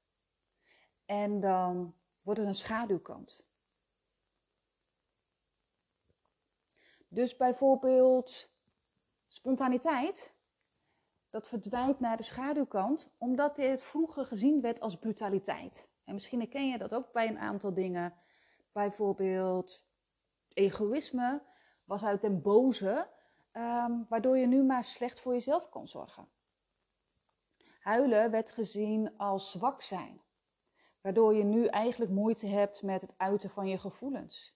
En 1.06 1.40
dan 1.40 1.96
wordt 2.24 2.40
het 2.40 2.50
een 2.50 2.56
schaduwkant. 2.56 3.46
Dus 7.08 7.38
bijvoorbeeld 7.38 8.52
spontaniteit, 9.28 10.36
dat 11.30 11.48
verdwijnt 11.48 12.00
naar 12.00 12.18
de 12.18 12.24
schaduwkant, 12.24 13.10
omdat 13.18 13.56
dit 13.56 13.84
vroeger 13.84 14.26
gezien 14.26 14.62
werd 14.62 14.80
als 14.80 15.00
brutaliteit. 15.00 15.90
En 16.04 16.14
misschien 16.14 16.40
herken 16.40 16.70
je 16.70 16.78
dat 16.78 16.94
ook 16.94 17.12
bij 17.12 17.28
een 17.28 17.40
aantal 17.40 17.74
dingen. 17.74 18.14
Bijvoorbeeld 18.72 19.88
egoïsme 20.54 21.44
was 21.88 22.04
uit 22.04 22.22
den 22.22 22.42
boze, 22.42 23.10
um, 23.54 24.06
waardoor 24.10 24.38
je 24.38 24.48
nu 24.48 24.64
maar 24.64 24.84
slecht 24.84 25.20
voor 25.20 25.34
jezelf 25.34 25.70
kon 25.70 25.88
zorgen. 25.88 26.30
Huilen 27.80 28.32
werd 28.32 28.52
gezien 28.52 29.18
als 29.18 29.52
zwak 29.52 29.82
zijn, 29.82 30.22
waardoor 31.02 31.36
je 31.36 31.44
nu 31.44 31.66
eigenlijk 31.66 32.12
moeite 32.12 32.48
hebt 32.48 32.82
met 32.82 33.02
het 33.02 33.14
uiten 33.18 33.50
van 33.50 33.68
je 33.68 33.78
gevoelens. 33.78 34.56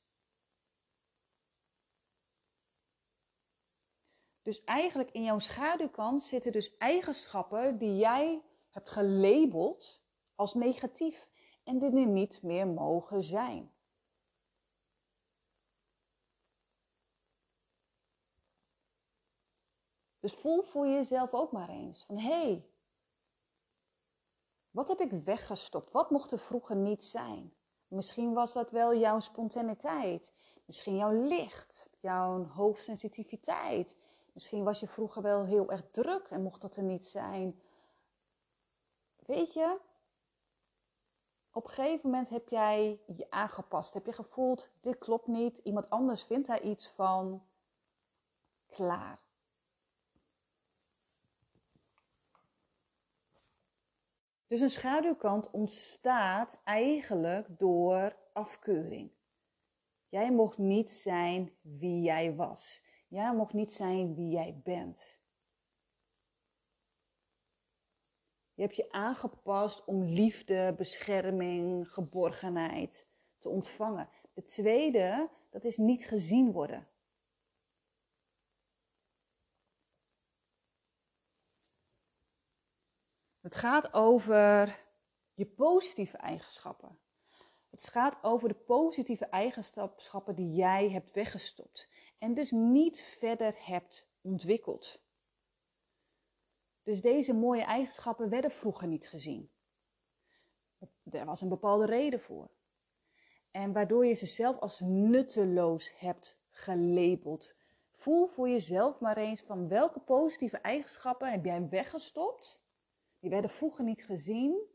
Dus 4.41 4.63
eigenlijk 4.63 5.11
in 5.11 5.23
jouw 5.23 5.39
schaduwkant 5.39 6.23
zitten 6.23 6.51
dus 6.51 6.77
eigenschappen 6.77 7.77
die 7.77 7.95
jij 7.95 8.43
hebt 8.69 8.89
gelabeld 8.89 10.01
als 10.35 10.53
negatief 10.53 11.27
en 11.63 11.79
die 11.79 11.95
er 11.95 12.05
niet 12.05 12.41
meer 12.43 12.67
mogen 12.67 13.21
zijn. 13.21 13.70
Dus 20.21 20.33
voel 20.33 20.61
voor 20.61 20.87
jezelf 20.87 21.33
ook 21.33 21.51
maar 21.51 21.69
eens 21.69 22.05
van 22.05 22.17
hé, 22.17 22.29
hey, 22.29 22.65
wat 24.71 24.87
heb 24.87 24.99
ik 24.99 25.11
weggestopt? 25.11 25.91
Wat 25.91 26.09
mocht 26.09 26.31
er 26.31 26.39
vroeger 26.39 26.75
niet 26.75 27.03
zijn? 27.03 27.53
Misschien 27.87 28.33
was 28.33 28.53
dat 28.53 28.71
wel 28.71 28.95
jouw 28.95 29.19
spontaniteit, 29.19 30.33
misschien 30.65 30.95
jouw 30.95 31.27
licht, 31.27 31.89
jouw 31.99 32.45
hoogsensitiviteit. 32.45 33.97
Misschien 34.33 34.63
was 34.63 34.79
je 34.79 34.87
vroeger 34.87 35.21
wel 35.21 35.43
heel 35.43 35.71
erg 35.71 35.83
druk 35.91 36.27
en 36.27 36.41
mocht 36.41 36.61
dat 36.61 36.75
er 36.75 36.83
niet 36.83 37.07
zijn. 37.07 37.61
Weet 39.25 39.53
je, 39.53 39.79
op 41.51 41.63
een 41.63 41.69
gegeven 41.69 42.09
moment 42.09 42.29
heb 42.29 42.49
jij 42.49 42.99
je 43.15 43.29
aangepast. 43.29 43.93
Heb 43.93 44.05
je 44.05 44.13
gevoeld, 44.13 44.71
dit 44.81 44.97
klopt 44.97 45.27
niet. 45.27 45.57
Iemand 45.57 45.89
anders 45.89 46.23
vindt 46.23 46.47
daar 46.47 46.61
iets 46.61 46.89
van. 46.89 47.43
Klaar. 48.67 49.30
Dus 54.51 54.61
een 54.61 54.69
schaduwkant 54.69 55.51
ontstaat 55.51 56.61
eigenlijk 56.63 57.47
door 57.59 58.15
afkeuring. 58.33 59.11
Jij 60.09 60.31
mocht 60.31 60.57
niet 60.57 60.91
zijn 60.91 61.51
wie 61.61 62.01
jij 62.01 62.35
was. 62.35 62.85
Jij 63.07 63.33
mocht 63.35 63.53
niet 63.53 63.73
zijn 63.73 64.15
wie 64.15 64.29
jij 64.29 64.61
bent. 64.63 65.21
Je 68.53 68.61
hebt 68.61 68.75
je 68.75 68.91
aangepast 68.91 69.85
om 69.85 70.03
liefde, 70.03 70.73
bescherming, 70.77 71.91
geborgenheid 71.93 73.07
te 73.37 73.49
ontvangen. 73.49 74.09
De 74.33 74.43
tweede, 74.43 75.29
dat 75.49 75.63
is 75.63 75.77
niet 75.77 76.05
gezien 76.07 76.51
worden. 76.51 76.87
Het 83.41 83.55
gaat 83.55 83.93
over 83.93 84.79
je 85.33 85.45
positieve 85.45 86.17
eigenschappen. 86.17 86.99
Het 87.69 87.87
gaat 87.87 88.19
over 88.21 88.47
de 88.47 88.55
positieve 88.55 89.25
eigenschappen 89.25 90.35
die 90.35 90.51
jij 90.51 90.89
hebt 90.89 91.11
weggestopt 91.11 91.89
en 92.19 92.33
dus 92.33 92.51
niet 92.51 93.01
verder 93.01 93.55
hebt 93.57 94.09
ontwikkeld. 94.21 95.01
Dus 96.83 97.01
deze 97.01 97.33
mooie 97.33 97.63
eigenschappen 97.63 98.29
werden 98.29 98.51
vroeger 98.51 98.87
niet 98.87 99.07
gezien. 99.07 99.51
Er 101.11 101.25
was 101.25 101.41
een 101.41 101.49
bepaalde 101.49 101.85
reden 101.85 102.19
voor. 102.19 102.51
En 103.51 103.73
waardoor 103.73 104.05
je 104.05 104.13
ze 104.13 104.25
zelf 104.25 104.59
als 104.59 104.79
nutteloos 104.79 105.99
hebt 105.99 106.39
gelabeld. 106.49 107.53
Voel 107.91 108.27
voor 108.27 108.49
jezelf 108.49 108.99
maar 108.99 109.17
eens 109.17 109.41
van 109.41 109.67
welke 109.67 109.99
positieve 109.99 110.57
eigenschappen 110.57 111.31
heb 111.31 111.45
jij 111.45 111.69
weggestopt. 111.69 112.60
Die 113.21 113.29
werden 113.29 113.49
vroeger 113.49 113.83
niet 113.83 114.05
gezien. 114.05 114.69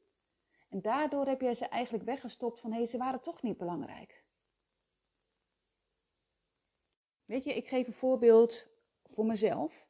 En 0.69 0.81
daardoor 0.81 1.26
heb 1.26 1.41
jij 1.41 1.55
ze 1.55 1.67
eigenlijk 1.67 2.05
weggestopt 2.05 2.61
van 2.61 2.71
hé, 2.71 2.76
hey, 2.76 2.87
ze 2.87 2.99
waren 2.99 3.21
toch 3.21 3.43
niet 3.43 3.59
belangrijk. 3.59 4.25
Weet 7.25 7.45
je, 7.45 7.55
ik 7.55 7.69
geef 7.69 7.87
een 7.87 7.93
voorbeeld 7.93 8.69
voor 9.05 9.26
mezelf. 9.26 9.88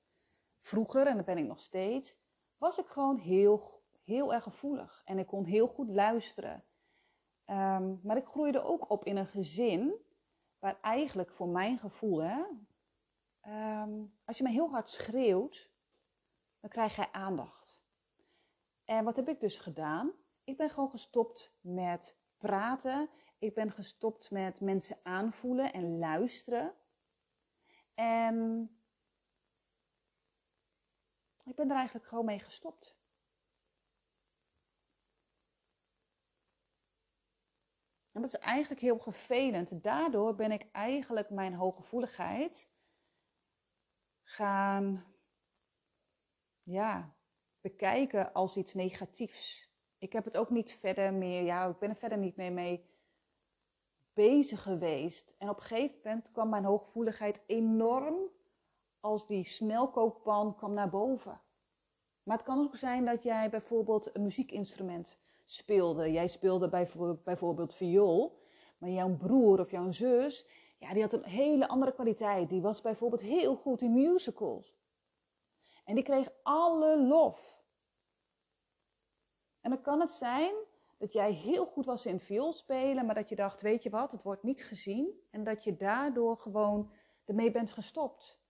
Vroeger, 0.60 1.06
en 1.06 1.16
dat 1.16 1.24
ben 1.24 1.38
ik 1.38 1.46
nog 1.46 1.60
steeds, 1.60 2.16
was 2.56 2.78
ik 2.78 2.86
gewoon 2.86 3.16
heel, 3.16 3.82
heel 4.04 4.34
erg 4.34 4.42
gevoelig. 4.42 5.02
En 5.04 5.18
ik 5.18 5.26
kon 5.26 5.44
heel 5.44 5.68
goed 5.68 5.90
luisteren. 5.90 6.64
Ehm, 7.44 7.96
maar 8.02 8.16
ik 8.16 8.26
groeide 8.26 8.62
ook 8.62 8.90
op 8.90 9.04
in 9.04 9.16
een 9.16 9.26
gezin 9.26 9.94
waar 10.58 10.80
eigenlijk 10.80 11.30
voor 11.30 11.48
mijn 11.48 11.78
gevoel, 11.78 12.22
hè, 12.22 12.44
ehm, 13.40 14.04
als 14.24 14.38
je 14.38 14.42
me 14.42 14.50
heel 14.50 14.70
hard 14.70 14.90
schreeuwt, 14.90 15.70
dan 16.60 16.70
krijg 16.70 16.96
jij 16.96 17.08
aandacht. 17.12 17.65
En 18.86 19.04
wat 19.04 19.16
heb 19.16 19.28
ik 19.28 19.40
dus 19.40 19.58
gedaan? 19.58 20.12
Ik 20.44 20.56
ben 20.56 20.70
gewoon 20.70 20.90
gestopt 20.90 21.56
met 21.60 22.18
praten. 22.36 23.10
Ik 23.38 23.54
ben 23.54 23.70
gestopt 23.70 24.30
met 24.30 24.60
mensen 24.60 24.98
aanvoelen 25.02 25.72
en 25.72 25.98
luisteren. 25.98 26.74
En 27.94 28.68
ik 31.44 31.54
ben 31.54 31.70
er 31.70 31.76
eigenlijk 31.76 32.06
gewoon 32.06 32.24
mee 32.24 32.38
gestopt. 32.38 32.96
En 38.12 38.22
dat 38.22 38.34
is 38.34 38.38
eigenlijk 38.38 38.80
heel 38.80 38.98
vervelend. 38.98 39.82
Daardoor 39.82 40.34
ben 40.34 40.52
ik 40.52 40.68
eigenlijk 40.72 41.30
mijn 41.30 41.54
hooggevoeligheid 41.54 42.70
gaan 44.22 45.14
ja, 46.62 47.15
bekijken 47.68 48.32
als 48.32 48.56
iets 48.56 48.74
negatiefs. 48.74 49.70
Ik 49.98 50.12
heb 50.12 50.24
het 50.24 50.36
ook 50.36 50.50
niet 50.50 50.72
verder 50.72 51.12
meer, 51.12 51.42
ja, 51.42 51.66
ik 51.66 51.78
ben 51.78 51.88
er 51.88 51.96
verder 51.96 52.18
niet 52.18 52.36
meer 52.36 52.52
mee 52.52 52.84
bezig 54.14 54.62
geweest. 54.62 55.34
En 55.38 55.48
op 55.48 55.56
een 55.56 55.62
gegeven 55.62 55.98
moment 56.04 56.30
kwam 56.32 56.48
mijn 56.48 56.64
hooggevoeligheid 56.64 57.42
enorm 57.46 58.14
als 59.00 59.26
die 59.26 59.44
snelkookpan 59.44 60.56
kwam 60.56 60.72
naar 60.72 60.90
boven. 60.90 61.40
Maar 62.22 62.36
het 62.36 62.46
kan 62.46 62.58
ook 62.58 62.76
zijn 62.76 63.04
dat 63.04 63.22
jij 63.22 63.50
bijvoorbeeld 63.50 64.16
een 64.16 64.22
muziekinstrument 64.22 65.18
speelde. 65.44 66.12
Jij 66.12 66.26
speelde 66.28 66.68
bijvoorbeeld 67.24 67.74
viool, 67.74 68.38
maar 68.78 68.90
jouw 68.90 69.16
broer 69.16 69.60
of 69.60 69.70
jouw 69.70 69.90
zus, 69.90 70.46
ja, 70.78 70.92
die 70.92 71.02
had 71.02 71.12
een 71.12 71.24
hele 71.24 71.68
andere 71.68 71.92
kwaliteit. 71.92 72.48
Die 72.48 72.60
was 72.60 72.80
bijvoorbeeld 72.80 73.20
heel 73.22 73.56
goed 73.56 73.82
in 73.82 73.92
musicals. 73.92 74.76
En 75.86 75.94
die 75.94 76.04
kreeg 76.04 76.28
alle 76.42 77.06
lof. 77.06 77.55
En 79.66 79.72
dan 79.72 79.80
kan 79.82 80.00
het 80.00 80.10
zijn 80.10 80.54
dat 80.98 81.12
jij 81.12 81.32
heel 81.32 81.66
goed 81.66 81.86
was 81.86 82.06
in 82.06 82.20
viool 82.20 82.52
spelen, 82.52 83.06
maar 83.06 83.14
dat 83.14 83.28
je 83.28 83.34
dacht, 83.34 83.62
weet 83.62 83.82
je 83.82 83.90
wat, 83.90 84.12
het 84.12 84.22
wordt 84.22 84.42
niet 84.42 84.64
gezien. 84.64 85.26
En 85.30 85.44
dat 85.44 85.64
je 85.64 85.76
daardoor 85.76 86.36
gewoon 86.36 86.92
ermee 87.24 87.50
bent 87.50 87.70
gestopt. 87.70 88.40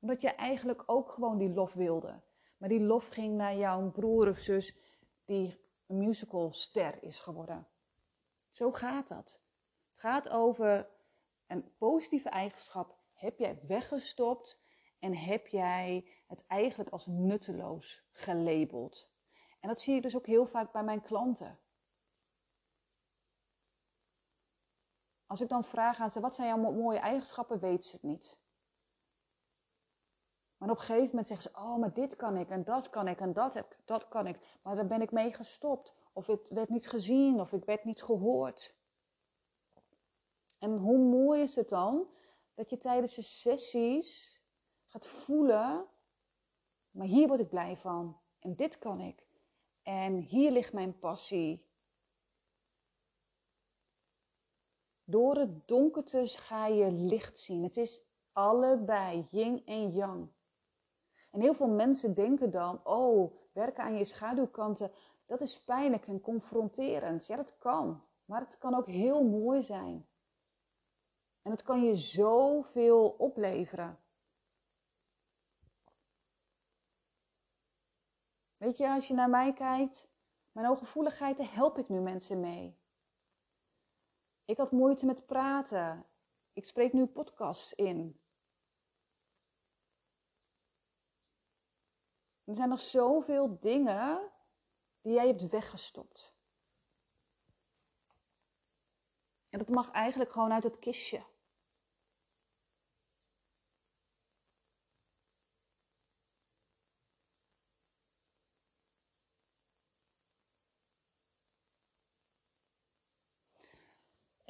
Omdat 0.00 0.20
je 0.20 0.28
eigenlijk 0.28 0.82
ook 0.86 1.10
gewoon 1.10 1.38
die 1.38 1.52
lof 1.52 1.72
wilde. 1.72 2.22
Maar 2.56 2.68
die 2.68 2.80
lof 2.80 3.08
ging 3.08 3.36
naar 3.36 3.56
jouw 3.56 3.90
broer 3.90 4.28
of 4.28 4.38
zus 4.38 4.76
die 5.24 5.60
een 5.86 5.98
musicalster 5.98 7.02
is 7.02 7.20
geworden. 7.20 7.68
Zo 8.48 8.70
gaat 8.70 9.08
dat. 9.08 9.42
Het 9.90 10.00
gaat 10.00 10.28
over 10.28 10.88
een 11.46 11.74
positieve 11.78 12.28
eigenschap. 12.28 12.98
Heb 13.12 13.38
jij 13.38 13.60
weggestopt 13.66 14.60
en 14.98 15.16
heb 15.16 15.46
jij 15.46 16.08
het 16.26 16.46
eigenlijk 16.46 16.90
als 16.90 17.06
nutteloos 17.06 18.08
gelabeld? 18.10 19.11
En 19.62 19.68
dat 19.68 19.80
zie 19.80 19.96
ik 19.96 20.02
dus 20.02 20.16
ook 20.16 20.26
heel 20.26 20.46
vaak 20.46 20.72
bij 20.72 20.82
mijn 20.82 21.02
klanten. 21.02 21.58
Als 25.26 25.40
ik 25.40 25.48
dan 25.48 25.64
vraag 25.64 26.00
aan 26.00 26.10
ze, 26.10 26.20
wat 26.20 26.34
zijn 26.34 26.48
jouw 26.48 26.72
mooie 26.72 26.98
eigenschappen, 26.98 27.58
weten 27.58 27.84
ze 27.84 27.92
het 27.92 28.02
niet. 28.02 28.40
Maar 30.56 30.70
op 30.70 30.76
een 30.76 30.82
gegeven 30.82 31.08
moment 31.08 31.26
zeggen 31.26 31.50
ze, 31.50 31.58
oh, 31.58 31.76
maar 31.76 31.92
dit 31.92 32.16
kan 32.16 32.36
ik 32.36 32.48
en 32.48 32.64
dat 32.64 32.90
kan 32.90 33.08
ik 33.08 33.20
en 33.20 33.32
dat, 33.32 33.54
heb, 33.54 33.76
dat 33.84 34.08
kan 34.08 34.26
ik. 34.26 34.58
Maar 34.62 34.74
daar 34.74 34.86
ben 34.86 35.02
ik 35.02 35.10
mee 35.10 35.32
gestopt. 35.32 35.94
Of 36.12 36.26
het 36.26 36.48
werd 36.48 36.68
niet 36.68 36.88
gezien 36.88 37.40
of 37.40 37.52
ik 37.52 37.64
werd 37.64 37.84
niet 37.84 38.02
gehoord. 38.02 38.76
En 40.58 40.76
hoe 40.76 40.98
mooi 40.98 41.42
is 41.42 41.56
het 41.56 41.68
dan 41.68 42.08
dat 42.54 42.70
je 42.70 42.78
tijdens 42.78 43.14
de 43.14 43.22
sessies 43.22 44.42
gaat 44.86 45.06
voelen, 45.06 45.86
maar 46.90 47.06
hier 47.06 47.28
word 47.28 47.40
ik 47.40 47.48
blij 47.48 47.76
van 47.76 48.20
en 48.38 48.54
dit 48.54 48.78
kan 48.78 49.00
ik. 49.00 49.30
En 49.82 50.16
hier 50.16 50.50
ligt 50.50 50.72
mijn 50.72 50.98
passie. 50.98 51.70
Door 55.04 55.36
het 55.36 55.68
donkerte 55.68 56.26
ga 56.26 56.66
je 56.66 56.92
licht 56.92 57.38
zien. 57.38 57.62
Het 57.62 57.76
is 57.76 58.02
allebei 58.32 59.26
yin 59.30 59.66
en 59.66 59.90
yang. 59.90 60.28
En 61.30 61.40
heel 61.40 61.54
veel 61.54 61.68
mensen 61.68 62.14
denken 62.14 62.50
dan, 62.50 62.84
oh, 62.84 63.34
werken 63.52 63.84
aan 63.84 63.96
je 63.96 64.04
schaduwkanten, 64.04 64.92
dat 65.26 65.40
is 65.40 65.60
pijnlijk 65.64 66.06
en 66.06 66.20
confronterend. 66.20 67.26
Ja, 67.26 67.36
dat 67.36 67.58
kan. 67.58 68.04
Maar 68.24 68.40
het 68.40 68.58
kan 68.58 68.74
ook 68.74 68.86
heel 68.86 69.24
mooi 69.24 69.62
zijn. 69.62 70.06
En 71.42 71.50
het 71.50 71.62
kan 71.62 71.82
je 71.82 71.94
zoveel 71.94 73.08
opleveren. 73.08 73.98
Weet 78.62 78.76
je, 78.76 78.88
als 78.88 79.08
je 79.08 79.14
naar 79.14 79.30
mij 79.30 79.52
kijkt, 79.52 80.08
mijn 80.52 80.66
hooggevoeligheid, 80.66 81.36
daar 81.36 81.54
help 81.54 81.78
ik 81.78 81.88
nu 81.88 82.00
mensen 82.00 82.40
mee. 82.40 82.78
Ik 84.44 84.56
had 84.56 84.70
moeite 84.70 85.06
met 85.06 85.26
praten. 85.26 86.06
Ik 86.52 86.64
spreek 86.64 86.92
nu 86.92 87.06
podcasts 87.06 87.74
in. 87.74 88.20
Er 92.44 92.54
zijn 92.54 92.68
nog 92.68 92.80
zoveel 92.80 93.58
dingen 93.60 94.30
die 95.00 95.12
jij 95.12 95.26
hebt 95.26 95.48
weggestopt. 95.48 96.34
En 99.48 99.58
dat 99.58 99.68
mag 99.68 99.90
eigenlijk 99.90 100.32
gewoon 100.32 100.52
uit 100.52 100.64
het 100.64 100.78
kistje. 100.78 101.31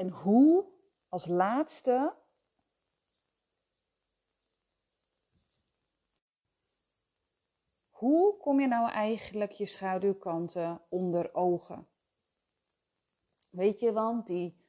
En 0.02 0.08
hoe, 0.08 0.64
als 1.08 1.26
laatste, 1.26 2.14
hoe 7.90 8.36
kom 8.36 8.60
je 8.60 8.66
nou 8.66 8.90
eigenlijk 8.90 9.50
je 9.50 9.66
schaduwkanten 9.66 10.80
onder 10.88 11.34
ogen? 11.34 11.88
Weet 13.50 13.80
je, 13.80 13.92
want 13.92 14.26
die 14.26 14.66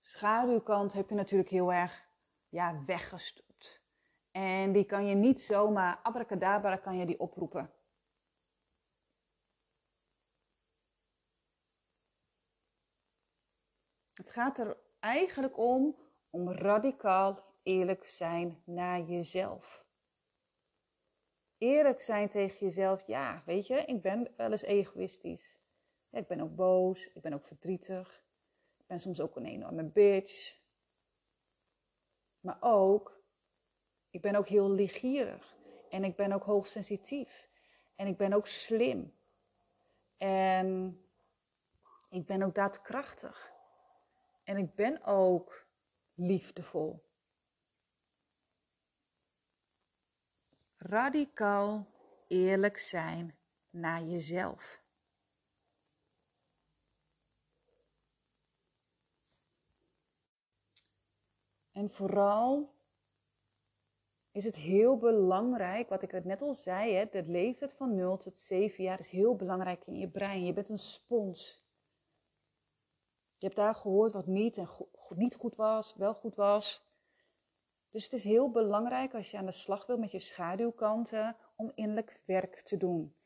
schaduwkant 0.00 0.92
heb 0.92 1.08
je 1.08 1.14
natuurlijk 1.14 1.50
heel 1.50 1.72
erg 1.72 2.08
ja, 2.48 2.84
weggestopt. 2.84 3.82
En 4.30 4.72
die 4.72 4.84
kan 4.84 5.06
je 5.06 5.14
niet 5.14 5.40
zomaar, 5.40 6.00
abracadabra 6.02 6.76
kan 6.76 6.96
je 6.96 7.06
die 7.06 7.20
oproepen. 7.20 7.70
Het 14.16 14.30
gaat 14.30 14.58
er 14.58 14.76
eigenlijk 15.00 15.58
om, 15.58 15.96
om 16.30 16.52
radicaal 16.52 17.44
eerlijk 17.62 18.04
zijn 18.04 18.62
naar 18.64 19.00
jezelf. 19.00 19.84
Eerlijk 21.58 22.00
zijn 22.00 22.28
tegen 22.28 22.58
jezelf, 22.58 23.06
ja, 23.06 23.42
weet 23.46 23.66
je, 23.66 23.74
ik 23.74 24.02
ben 24.02 24.34
wel 24.36 24.50
eens 24.50 24.62
egoïstisch. 24.62 25.58
Ik 26.10 26.26
ben 26.26 26.40
ook 26.40 26.54
boos, 26.54 27.06
ik 27.06 27.22
ben 27.22 27.32
ook 27.32 27.46
verdrietig. 27.46 28.24
Ik 28.78 28.86
ben 28.86 29.00
soms 29.00 29.20
ook 29.20 29.36
een 29.36 29.46
enorme 29.46 29.84
bitch. 29.84 30.58
Maar 32.40 32.56
ook, 32.60 33.20
ik 34.10 34.20
ben 34.20 34.34
ook 34.34 34.48
heel 34.48 34.70
lichtgierig. 34.70 35.56
En 35.90 36.04
ik 36.04 36.16
ben 36.16 36.32
ook 36.32 36.44
hoogsensitief. 36.44 37.48
En 37.94 38.06
ik 38.06 38.16
ben 38.16 38.32
ook 38.32 38.46
slim. 38.46 39.14
En 40.16 41.00
ik 42.10 42.26
ben 42.26 42.42
ook 42.42 42.54
daadkrachtig. 42.54 43.55
En 44.46 44.56
ik 44.56 44.74
ben 44.74 45.04
ook 45.04 45.66
liefdevol. 46.14 47.04
Radicaal 50.76 51.86
eerlijk 52.28 52.78
zijn 52.78 53.38
naar 53.70 54.02
jezelf. 54.02 54.82
En 61.72 61.90
vooral 61.90 62.74
is 64.30 64.44
het 64.44 64.56
heel 64.56 64.98
belangrijk, 64.98 65.88
wat 65.88 66.02
ik 66.02 66.10
het 66.10 66.24
net 66.24 66.42
al 66.42 66.54
zei, 66.54 66.94
hè, 66.94 67.06
de 67.10 67.22
leeftijd 67.26 67.72
van 67.72 67.94
0 67.94 68.16
tot 68.16 68.40
7 68.40 68.84
jaar 68.84 68.98
is 68.98 69.08
heel 69.08 69.36
belangrijk 69.36 69.86
in 69.86 69.98
je 69.98 70.08
brein. 70.08 70.44
Je 70.44 70.52
bent 70.52 70.68
een 70.68 70.78
spons. 70.78 71.65
Je 73.46 73.52
hebt 73.52 73.64
daar 73.64 73.74
gehoord 73.74 74.12
wat 74.12 74.26
niet 74.26 74.56
en 74.56 74.68
niet 75.14 75.34
goed 75.34 75.56
was, 75.56 75.94
wel 75.96 76.14
goed 76.14 76.34
was. 76.34 76.86
Dus 77.90 78.04
het 78.04 78.12
is 78.12 78.24
heel 78.24 78.50
belangrijk 78.50 79.14
als 79.14 79.30
je 79.30 79.36
aan 79.36 79.46
de 79.46 79.52
slag 79.52 79.86
wil 79.86 79.98
met 79.98 80.10
je 80.10 80.18
schaduwkanten 80.18 81.36
om 81.56 81.72
innerlijk 81.74 82.20
werk 82.24 82.60
te 82.60 82.76
doen. 82.76 83.16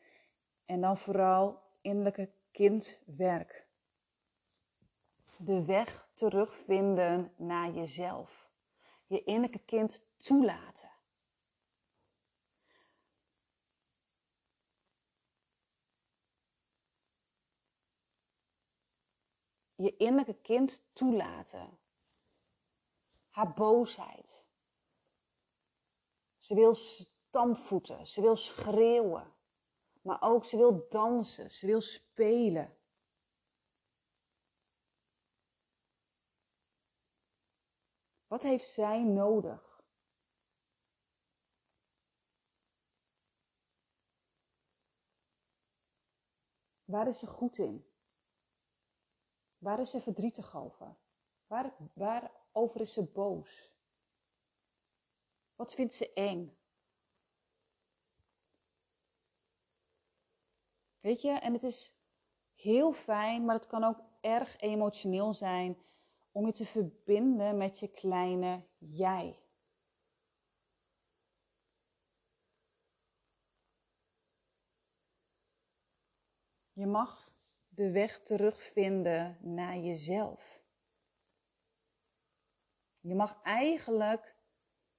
En 0.64 0.80
dan 0.80 0.98
vooral 0.98 1.62
innerlijke 1.80 2.30
kindwerk. 2.50 3.66
De 5.38 5.64
weg 5.64 6.08
terugvinden 6.14 7.32
naar 7.36 7.70
jezelf. 7.70 8.50
Je 9.06 9.24
innerlijke 9.24 9.64
kind 9.64 10.02
toelaten. 10.16 10.89
Je 19.82 19.96
innerlijke 19.96 20.40
kind 20.42 20.82
toelaten. 20.92 21.78
Haar 23.28 23.54
boosheid. 23.54 24.46
Ze 26.36 26.54
wil 26.54 26.74
stampvoeten, 26.74 28.06
ze 28.06 28.20
wil 28.20 28.36
schreeuwen. 28.36 29.34
Maar 30.02 30.22
ook 30.22 30.44
ze 30.44 30.56
wil 30.56 30.88
dansen, 30.88 31.50
ze 31.50 31.66
wil 31.66 31.80
spelen. 31.80 32.78
Wat 38.26 38.42
heeft 38.42 38.68
zij 38.68 39.02
nodig? 39.02 39.84
Waar 46.84 47.08
is 47.08 47.18
ze 47.18 47.26
goed 47.26 47.58
in? 47.58 47.89
Waar 49.60 49.80
is 49.80 49.90
ze 49.90 50.00
verdrietig 50.00 50.56
over? 50.56 50.96
Waar, 51.46 51.74
waarover 51.92 52.80
is 52.80 52.92
ze 52.92 53.04
boos? 53.04 53.72
Wat 55.54 55.74
vindt 55.74 55.94
ze 55.94 56.12
eng? 56.12 56.58
Weet 61.00 61.20
je, 61.20 61.30
en 61.30 61.52
het 61.52 61.62
is 61.62 61.94
heel 62.54 62.92
fijn, 62.92 63.44
maar 63.44 63.54
het 63.54 63.66
kan 63.66 63.84
ook 63.84 64.00
erg 64.20 64.60
emotioneel 64.60 65.32
zijn 65.32 65.78
om 66.32 66.46
je 66.46 66.52
te 66.52 66.66
verbinden 66.66 67.56
met 67.56 67.78
je 67.78 67.88
kleine 67.88 68.66
jij. 68.78 69.38
Je 76.72 76.86
mag 76.86 77.29
de 77.80 77.90
weg 77.90 78.22
terugvinden 78.22 79.38
naar 79.40 79.76
jezelf. 79.76 80.62
Je 83.00 83.14
mag 83.14 83.42
eigenlijk 83.42 84.36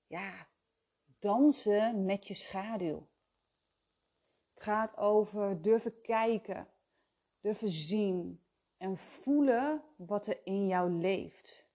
ja, 0.07 0.47
dansen 1.19 2.05
met 2.05 2.27
je 2.27 2.33
schaduw. 2.33 3.09
Het 4.53 4.63
gaat 4.63 4.97
over 4.97 5.61
durven 5.61 6.01
kijken, 6.01 6.67
durven 7.39 7.69
zien 7.69 8.43
en 8.77 8.97
voelen 8.97 9.83
wat 9.97 10.27
er 10.27 10.41
in 10.43 10.67
jou 10.67 10.91
leeft. 10.91 11.69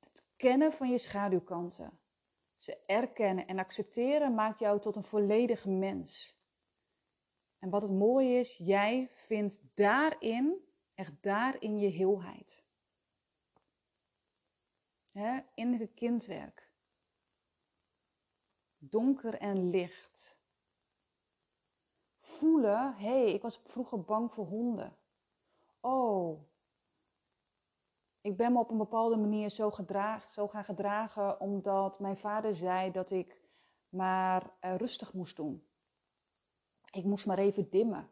Het 0.00 0.24
kennen 0.36 0.72
van 0.72 0.90
je 0.90 0.98
schaduwkanten, 0.98 2.00
ze 2.56 2.84
erkennen 2.86 3.46
en 3.46 3.58
accepteren 3.58 4.34
maakt 4.34 4.58
jou 4.58 4.80
tot 4.80 4.96
een 4.96 5.04
volledige 5.04 5.70
mens. 5.70 6.33
En 7.64 7.70
wat 7.70 7.82
het 7.82 7.90
mooie 7.90 8.38
is, 8.38 8.56
jij 8.56 9.08
vindt 9.10 9.58
daarin, 9.74 10.64
echt 10.94 11.12
daarin 11.20 11.78
je 11.78 11.88
heelheid. 11.88 12.64
He, 15.10 15.40
innerlijke 15.54 15.94
kindwerk. 15.94 16.70
Donker 18.78 19.34
en 19.34 19.70
licht. 19.70 20.38
Voelen, 22.18 22.94
hé, 22.94 23.22
hey, 23.22 23.32
ik 23.32 23.42
was 23.42 23.60
vroeger 23.64 24.02
bang 24.02 24.32
voor 24.32 24.46
honden. 24.46 24.96
Oh, 25.80 26.42
ik 28.20 28.36
ben 28.36 28.52
me 28.52 28.58
op 28.58 28.70
een 28.70 28.78
bepaalde 28.78 29.16
manier 29.16 29.48
zo, 29.48 29.70
gedraag, 29.70 30.30
zo 30.30 30.48
gaan 30.48 30.64
gedragen 30.64 31.40
omdat 31.40 32.00
mijn 32.00 32.16
vader 32.16 32.54
zei 32.54 32.90
dat 32.90 33.10
ik 33.10 33.42
maar 33.88 34.56
uh, 34.60 34.76
rustig 34.76 35.12
moest 35.12 35.36
doen. 35.36 35.68
Ik 36.94 37.04
moest 37.04 37.26
maar 37.26 37.38
even 37.38 37.70
dimmen. 37.70 38.10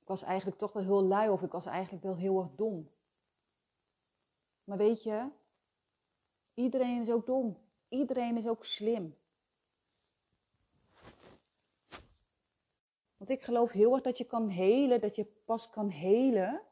Ik 0.00 0.06
was 0.06 0.22
eigenlijk 0.22 0.58
toch 0.58 0.72
wel 0.72 0.82
heel 0.82 1.02
lui 1.02 1.28
of 1.28 1.42
ik 1.42 1.52
was 1.52 1.66
eigenlijk 1.66 2.04
wel 2.04 2.16
heel 2.16 2.40
erg 2.40 2.50
dom. 2.56 2.90
Maar 4.64 4.76
weet 4.76 5.02
je, 5.02 5.28
iedereen 6.54 7.00
is 7.00 7.10
ook 7.10 7.26
dom. 7.26 7.58
Iedereen 7.88 8.36
is 8.36 8.46
ook 8.46 8.64
slim. 8.64 9.16
Want 13.16 13.30
ik 13.30 13.42
geloof 13.42 13.70
heel 13.72 13.92
erg 13.92 14.02
dat 14.02 14.18
je 14.18 14.24
kan 14.24 14.48
helen, 14.48 15.00
dat 15.00 15.16
je 15.16 15.24
pas 15.24 15.70
kan 15.70 15.88
helen 15.88 16.62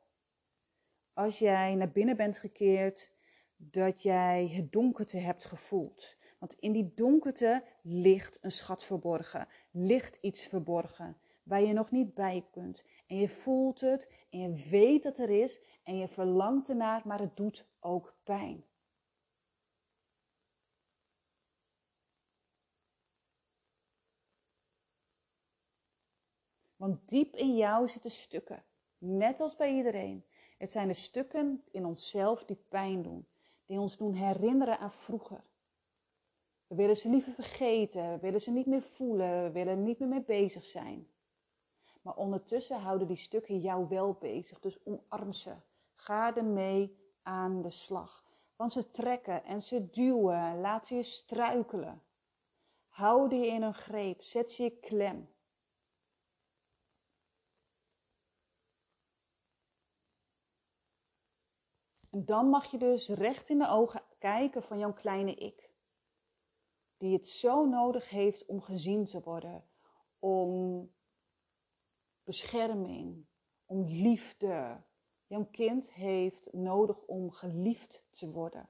als 1.12 1.38
jij 1.38 1.74
naar 1.74 1.90
binnen 1.90 2.16
bent 2.16 2.38
gekeerd, 2.38 3.12
dat 3.56 4.02
jij 4.02 4.48
het 4.48 4.72
donkerte 4.72 5.18
hebt 5.18 5.44
gevoeld. 5.44 6.16
Want 6.38 6.54
in 6.54 6.72
die 6.72 6.92
donkerte 6.94 7.64
ligt 7.82 8.38
een 8.40 8.50
schat 8.50 8.84
verborgen, 8.84 9.48
ligt 9.70 10.18
iets 10.20 10.46
verborgen 10.46 11.16
waar 11.46 11.62
je 11.62 11.72
nog 11.72 11.90
niet 11.90 12.14
bij 12.14 12.46
kunt. 12.50 12.84
En 13.06 13.16
je 13.16 13.28
voelt 13.28 13.80
het 13.80 14.12
en 14.30 14.40
je 14.40 14.68
weet 14.70 15.02
dat 15.02 15.18
er 15.18 15.30
is 15.30 15.60
en 15.82 15.96
je 15.96 16.08
verlangt 16.08 16.68
ernaar, 16.68 17.02
maar 17.04 17.20
het 17.20 17.36
doet 17.36 17.66
ook 17.80 18.16
pijn. 18.22 18.64
Want 26.76 27.08
diep 27.08 27.34
in 27.34 27.56
jou 27.56 27.88
zitten 27.88 28.10
stukken, 28.10 28.64
net 28.98 29.40
als 29.40 29.56
bij 29.56 29.74
iedereen. 29.74 30.24
Het 30.58 30.70
zijn 30.70 30.88
de 30.88 30.94
stukken 30.94 31.64
in 31.70 31.84
onszelf 31.84 32.44
die 32.44 32.64
pijn 32.68 33.02
doen, 33.02 33.26
die 33.66 33.80
ons 33.80 33.96
doen 33.96 34.12
herinneren 34.12 34.78
aan 34.78 34.92
vroeger. 34.92 35.44
We 36.66 36.74
willen 36.74 36.96
ze 36.96 37.08
liever 37.08 37.32
vergeten, 37.32 38.10
we 38.10 38.18
willen 38.18 38.40
ze 38.40 38.50
niet 38.50 38.66
meer 38.66 38.82
voelen, 38.82 39.42
we 39.42 39.50
willen 39.50 39.72
er 39.72 39.82
niet 39.82 39.98
meer 39.98 40.08
mee 40.08 40.24
bezig 40.24 40.64
zijn. 40.64 41.08
Maar 42.02 42.16
ondertussen 42.16 42.80
houden 42.80 43.06
die 43.06 43.16
stukken 43.16 43.60
jou 43.60 43.88
wel 43.88 44.12
bezig, 44.12 44.60
dus 44.60 44.78
omarm 44.84 45.32
ze. 45.32 45.54
Ga 45.94 46.36
ermee 46.36 46.96
aan 47.22 47.62
de 47.62 47.70
slag. 47.70 48.24
Want 48.56 48.72
ze 48.72 48.90
trekken 48.90 49.44
en 49.44 49.62
ze 49.62 49.90
duwen, 49.90 50.60
laat 50.60 50.86
ze 50.86 50.94
je 50.94 51.02
struikelen. 51.02 52.02
Hou 52.88 53.34
je 53.34 53.46
in 53.46 53.62
een 53.62 53.74
greep, 53.74 54.22
zet 54.22 54.50
ze 54.50 54.62
je 54.62 54.70
klem. 54.70 55.34
En 62.10 62.24
dan 62.24 62.48
mag 62.48 62.70
je 62.70 62.78
dus 62.78 63.08
recht 63.08 63.48
in 63.48 63.58
de 63.58 63.68
ogen 63.68 64.02
kijken 64.18 64.62
van 64.62 64.78
jouw 64.78 64.92
kleine 64.92 65.34
ik. 65.34 65.65
Die 66.96 67.12
het 67.12 67.28
zo 67.28 67.66
nodig 67.66 68.10
heeft 68.10 68.46
om 68.46 68.60
gezien 68.60 69.04
te 69.04 69.20
worden, 69.20 69.64
om 70.18 70.90
bescherming, 72.24 73.26
om 73.66 73.84
liefde. 73.84 74.84
Jouw 75.26 75.44
kind 75.50 75.92
heeft 75.92 76.52
nodig 76.52 77.02
om 77.02 77.30
geliefd 77.30 78.04
te 78.10 78.30
worden. 78.30 78.68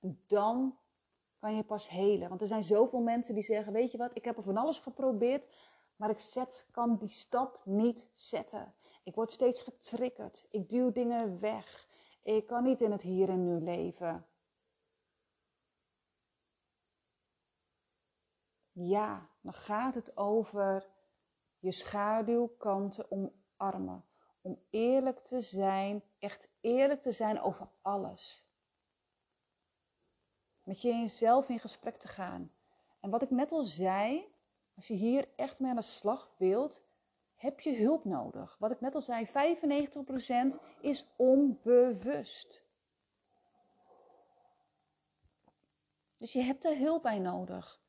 En 0.00 0.22
dan 0.26 0.78
kan 1.38 1.56
je 1.56 1.62
pas 1.62 1.88
helen. 1.88 2.28
Want 2.28 2.40
er 2.40 2.46
zijn 2.46 2.62
zoveel 2.62 3.00
mensen 3.00 3.34
die 3.34 3.42
zeggen: 3.42 3.72
Weet 3.72 3.90
je 3.90 3.98
wat, 3.98 4.16
ik 4.16 4.24
heb 4.24 4.36
er 4.36 4.42
van 4.42 4.56
alles 4.56 4.78
geprobeerd, 4.78 5.54
maar 5.96 6.10
ik 6.10 6.18
zet, 6.18 6.68
kan 6.70 6.96
die 6.96 7.08
stap 7.08 7.62
niet 7.64 8.10
zetten. 8.12 8.74
Ik 9.04 9.14
word 9.14 9.32
steeds 9.32 9.62
getriggerd. 9.62 10.46
Ik 10.50 10.68
duw 10.68 10.92
dingen 10.92 11.40
weg. 11.40 11.88
Ik 12.22 12.46
kan 12.46 12.64
niet 12.64 12.80
in 12.80 12.92
het 12.92 13.02
hier 13.02 13.28
en 13.28 13.44
nu 13.44 13.64
leven. 13.64 14.26
Ja, 18.80 19.28
dan 19.40 19.52
gaat 19.52 19.94
het 19.94 20.16
over 20.16 20.86
je 21.58 21.72
schaduwkanten 21.72 23.10
omarmen. 23.10 24.04
Om 24.40 24.62
eerlijk 24.70 25.18
te 25.18 25.40
zijn, 25.40 26.02
echt 26.18 26.48
eerlijk 26.60 27.02
te 27.02 27.12
zijn 27.12 27.40
over 27.40 27.68
alles. 27.82 28.46
Met 30.62 30.82
jezelf 30.82 31.48
in 31.48 31.58
gesprek 31.58 31.96
te 31.96 32.08
gaan. 32.08 32.52
En 33.00 33.10
wat 33.10 33.22
ik 33.22 33.30
net 33.30 33.52
al 33.52 33.62
zei, 33.62 34.34
als 34.74 34.88
je 34.88 34.94
hier 34.94 35.28
echt 35.36 35.60
mee 35.60 35.70
aan 35.70 35.76
de 35.76 35.82
slag 35.82 36.34
wilt, 36.36 36.84
heb 37.34 37.60
je 37.60 37.76
hulp 37.76 38.04
nodig. 38.04 38.56
Wat 38.58 38.70
ik 38.70 38.80
net 38.80 38.94
al 38.94 39.00
zei, 39.00 39.26
95% 39.26 39.30
is 40.80 41.06
onbewust. 41.16 42.62
Dus 46.16 46.32
je 46.32 46.42
hebt 46.42 46.64
er 46.64 46.76
hulp 46.76 47.02
bij 47.02 47.18
nodig. 47.18 47.86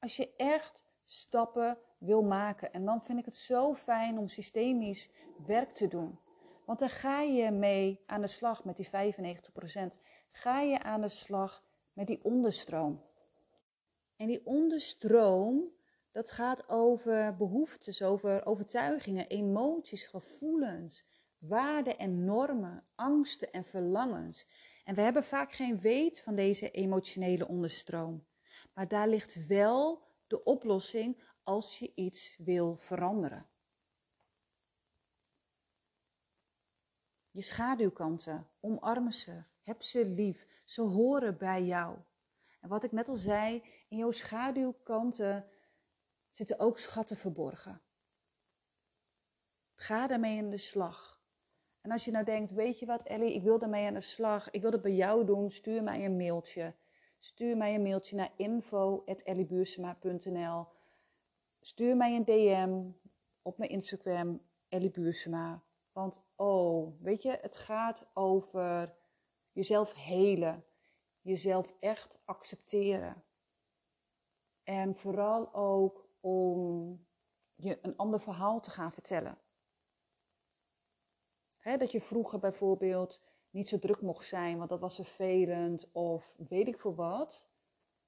Als 0.00 0.16
je 0.16 0.34
echt 0.36 0.84
stappen 1.04 1.78
wil 1.98 2.22
maken. 2.22 2.72
En 2.72 2.84
dan 2.84 3.02
vind 3.02 3.18
ik 3.18 3.24
het 3.24 3.36
zo 3.36 3.74
fijn 3.74 4.18
om 4.18 4.28
systemisch 4.28 5.10
werk 5.46 5.74
te 5.74 5.88
doen. 5.88 6.18
Want 6.64 6.78
dan 6.78 6.90
ga 6.90 7.20
je 7.20 7.50
mee 7.50 8.02
aan 8.06 8.20
de 8.20 8.26
slag 8.26 8.64
met 8.64 8.76
die 8.76 8.88
95%. 8.88 8.90
Ga 10.30 10.60
je 10.60 10.82
aan 10.82 11.00
de 11.00 11.08
slag 11.08 11.64
met 11.92 12.06
die 12.06 12.24
onderstroom. 12.24 13.02
En 14.16 14.26
die 14.26 14.46
onderstroom, 14.46 15.64
dat 16.12 16.30
gaat 16.30 16.68
over 16.68 17.36
behoeftes, 17.36 18.02
over 18.02 18.46
overtuigingen, 18.46 19.26
emoties, 19.26 20.06
gevoelens, 20.06 21.04
waarden 21.38 21.98
en 21.98 22.24
normen, 22.24 22.84
angsten 22.94 23.52
en 23.52 23.64
verlangens. 23.64 24.48
En 24.84 24.94
we 24.94 25.00
hebben 25.00 25.24
vaak 25.24 25.52
geen 25.52 25.80
weet 25.80 26.20
van 26.20 26.34
deze 26.34 26.70
emotionele 26.70 27.48
onderstroom. 27.48 28.26
Maar 28.78 28.88
daar 28.88 29.08
ligt 29.08 29.46
wel 29.46 30.02
de 30.26 30.44
oplossing 30.44 31.22
als 31.42 31.78
je 31.78 31.92
iets 31.94 32.36
wil 32.36 32.76
veranderen. 32.76 33.48
Je 37.30 37.42
schaduwkanten, 37.42 38.48
omarmen 38.60 39.12
ze, 39.12 39.42
heb 39.62 39.82
ze 39.82 40.06
lief, 40.06 40.46
ze 40.64 40.82
horen 40.82 41.38
bij 41.38 41.64
jou. 41.64 41.98
En 42.60 42.68
wat 42.68 42.84
ik 42.84 42.92
net 42.92 43.08
al 43.08 43.16
zei, 43.16 43.62
in 43.88 43.98
jouw 43.98 44.10
schaduwkanten 44.10 45.50
zitten 46.30 46.58
ook 46.58 46.78
schatten 46.78 47.16
verborgen. 47.16 47.82
Ga 49.74 50.06
daarmee 50.06 50.38
aan 50.38 50.50
de 50.50 50.58
slag. 50.58 51.22
En 51.80 51.90
als 51.90 52.04
je 52.04 52.10
nou 52.10 52.24
denkt, 52.24 52.52
weet 52.52 52.78
je 52.78 52.86
wat 52.86 53.02
Ellie, 53.02 53.34
ik 53.34 53.42
wil 53.42 53.58
daarmee 53.58 53.86
aan 53.86 53.94
de 53.94 54.00
slag, 54.00 54.50
ik 54.50 54.62
wil 54.62 54.72
het 54.72 54.82
bij 54.82 54.94
jou 54.94 55.24
doen, 55.24 55.50
stuur 55.50 55.82
mij 55.82 56.04
een 56.04 56.16
mailtje. 56.16 56.74
Stuur 57.18 57.56
mij 57.56 57.74
een 57.74 57.82
mailtje 57.82 58.16
naar 58.16 58.32
info.elliebuursema.nl 58.36 60.66
Stuur 61.60 61.96
mij 61.96 62.16
een 62.16 62.24
DM 62.24 62.90
op 63.42 63.58
mijn 63.58 63.70
Instagram, 63.70 64.42
Ellie 64.68 64.90
Buursema. 64.90 65.62
Want 65.92 66.22
oh, 66.36 67.00
weet 67.00 67.22
je, 67.22 67.38
het 67.40 67.56
gaat 67.56 68.10
over 68.14 68.94
jezelf 69.52 69.94
helen. 69.94 70.64
Jezelf 71.20 71.74
echt 71.80 72.18
accepteren. 72.24 73.24
En 74.62 74.96
vooral 74.96 75.54
ook 75.54 76.08
om 76.20 77.06
je 77.54 77.78
een 77.82 77.96
ander 77.96 78.20
verhaal 78.20 78.60
te 78.60 78.70
gaan 78.70 78.92
vertellen. 78.92 79.38
dat 81.62 81.92
je 81.92 82.00
vroeger 82.00 82.38
bijvoorbeeld 82.38 83.20
niet 83.58 83.68
zo 83.68 83.78
druk 83.78 84.00
mocht 84.00 84.26
zijn, 84.26 84.58
want 84.58 84.68
dat 84.70 84.80
was 84.80 84.94
vervelend 84.94 85.92
of 85.92 86.34
weet 86.48 86.66
ik 86.66 86.78
veel 86.78 86.94
wat. 86.94 87.48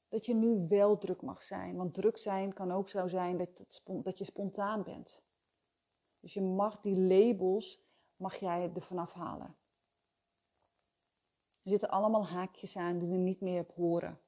Dat 0.08 0.26
je 0.26 0.34
nu 0.34 0.66
wel 0.68 0.98
druk 0.98 1.22
mag 1.22 1.42
zijn. 1.42 1.76
Want 1.76 1.94
druk 1.94 2.16
zijn 2.16 2.52
kan 2.52 2.72
ook 2.72 2.88
zo 2.88 3.08
zijn 3.08 3.36
dat, 3.36 3.82
dat 4.02 4.18
je 4.18 4.24
spontaan 4.24 4.82
bent. 4.82 5.22
Dus 6.20 6.34
je 6.34 6.42
mag 6.42 6.80
die 6.80 7.00
labels, 7.00 7.84
mag 8.16 8.36
jij 8.36 8.70
er 8.74 8.82
vanaf 8.82 9.12
halen. 9.12 9.56
Er 11.62 11.70
zitten 11.70 11.90
allemaal 11.90 12.26
haakjes 12.26 12.76
aan 12.76 12.98
die 12.98 13.12
er 13.12 13.18
niet 13.18 13.40
meer 13.40 13.60
op 13.60 13.72
horen. 13.74 14.20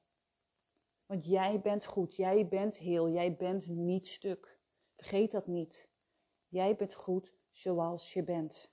Want 1.05 1.25
jij 1.25 1.61
bent 1.61 1.85
goed, 1.85 2.15
jij 2.15 2.47
bent 2.47 2.77
heel, 2.77 3.09
jij 3.09 3.35
bent 3.35 3.67
niet 3.67 4.07
stuk. 4.07 4.59
Vergeet 4.95 5.31
dat 5.31 5.47
niet. 5.47 5.89
Jij 6.47 6.75
bent 6.75 6.93
goed 6.93 7.33
zoals 7.49 8.13
je 8.13 8.23
bent. 8.23 8.72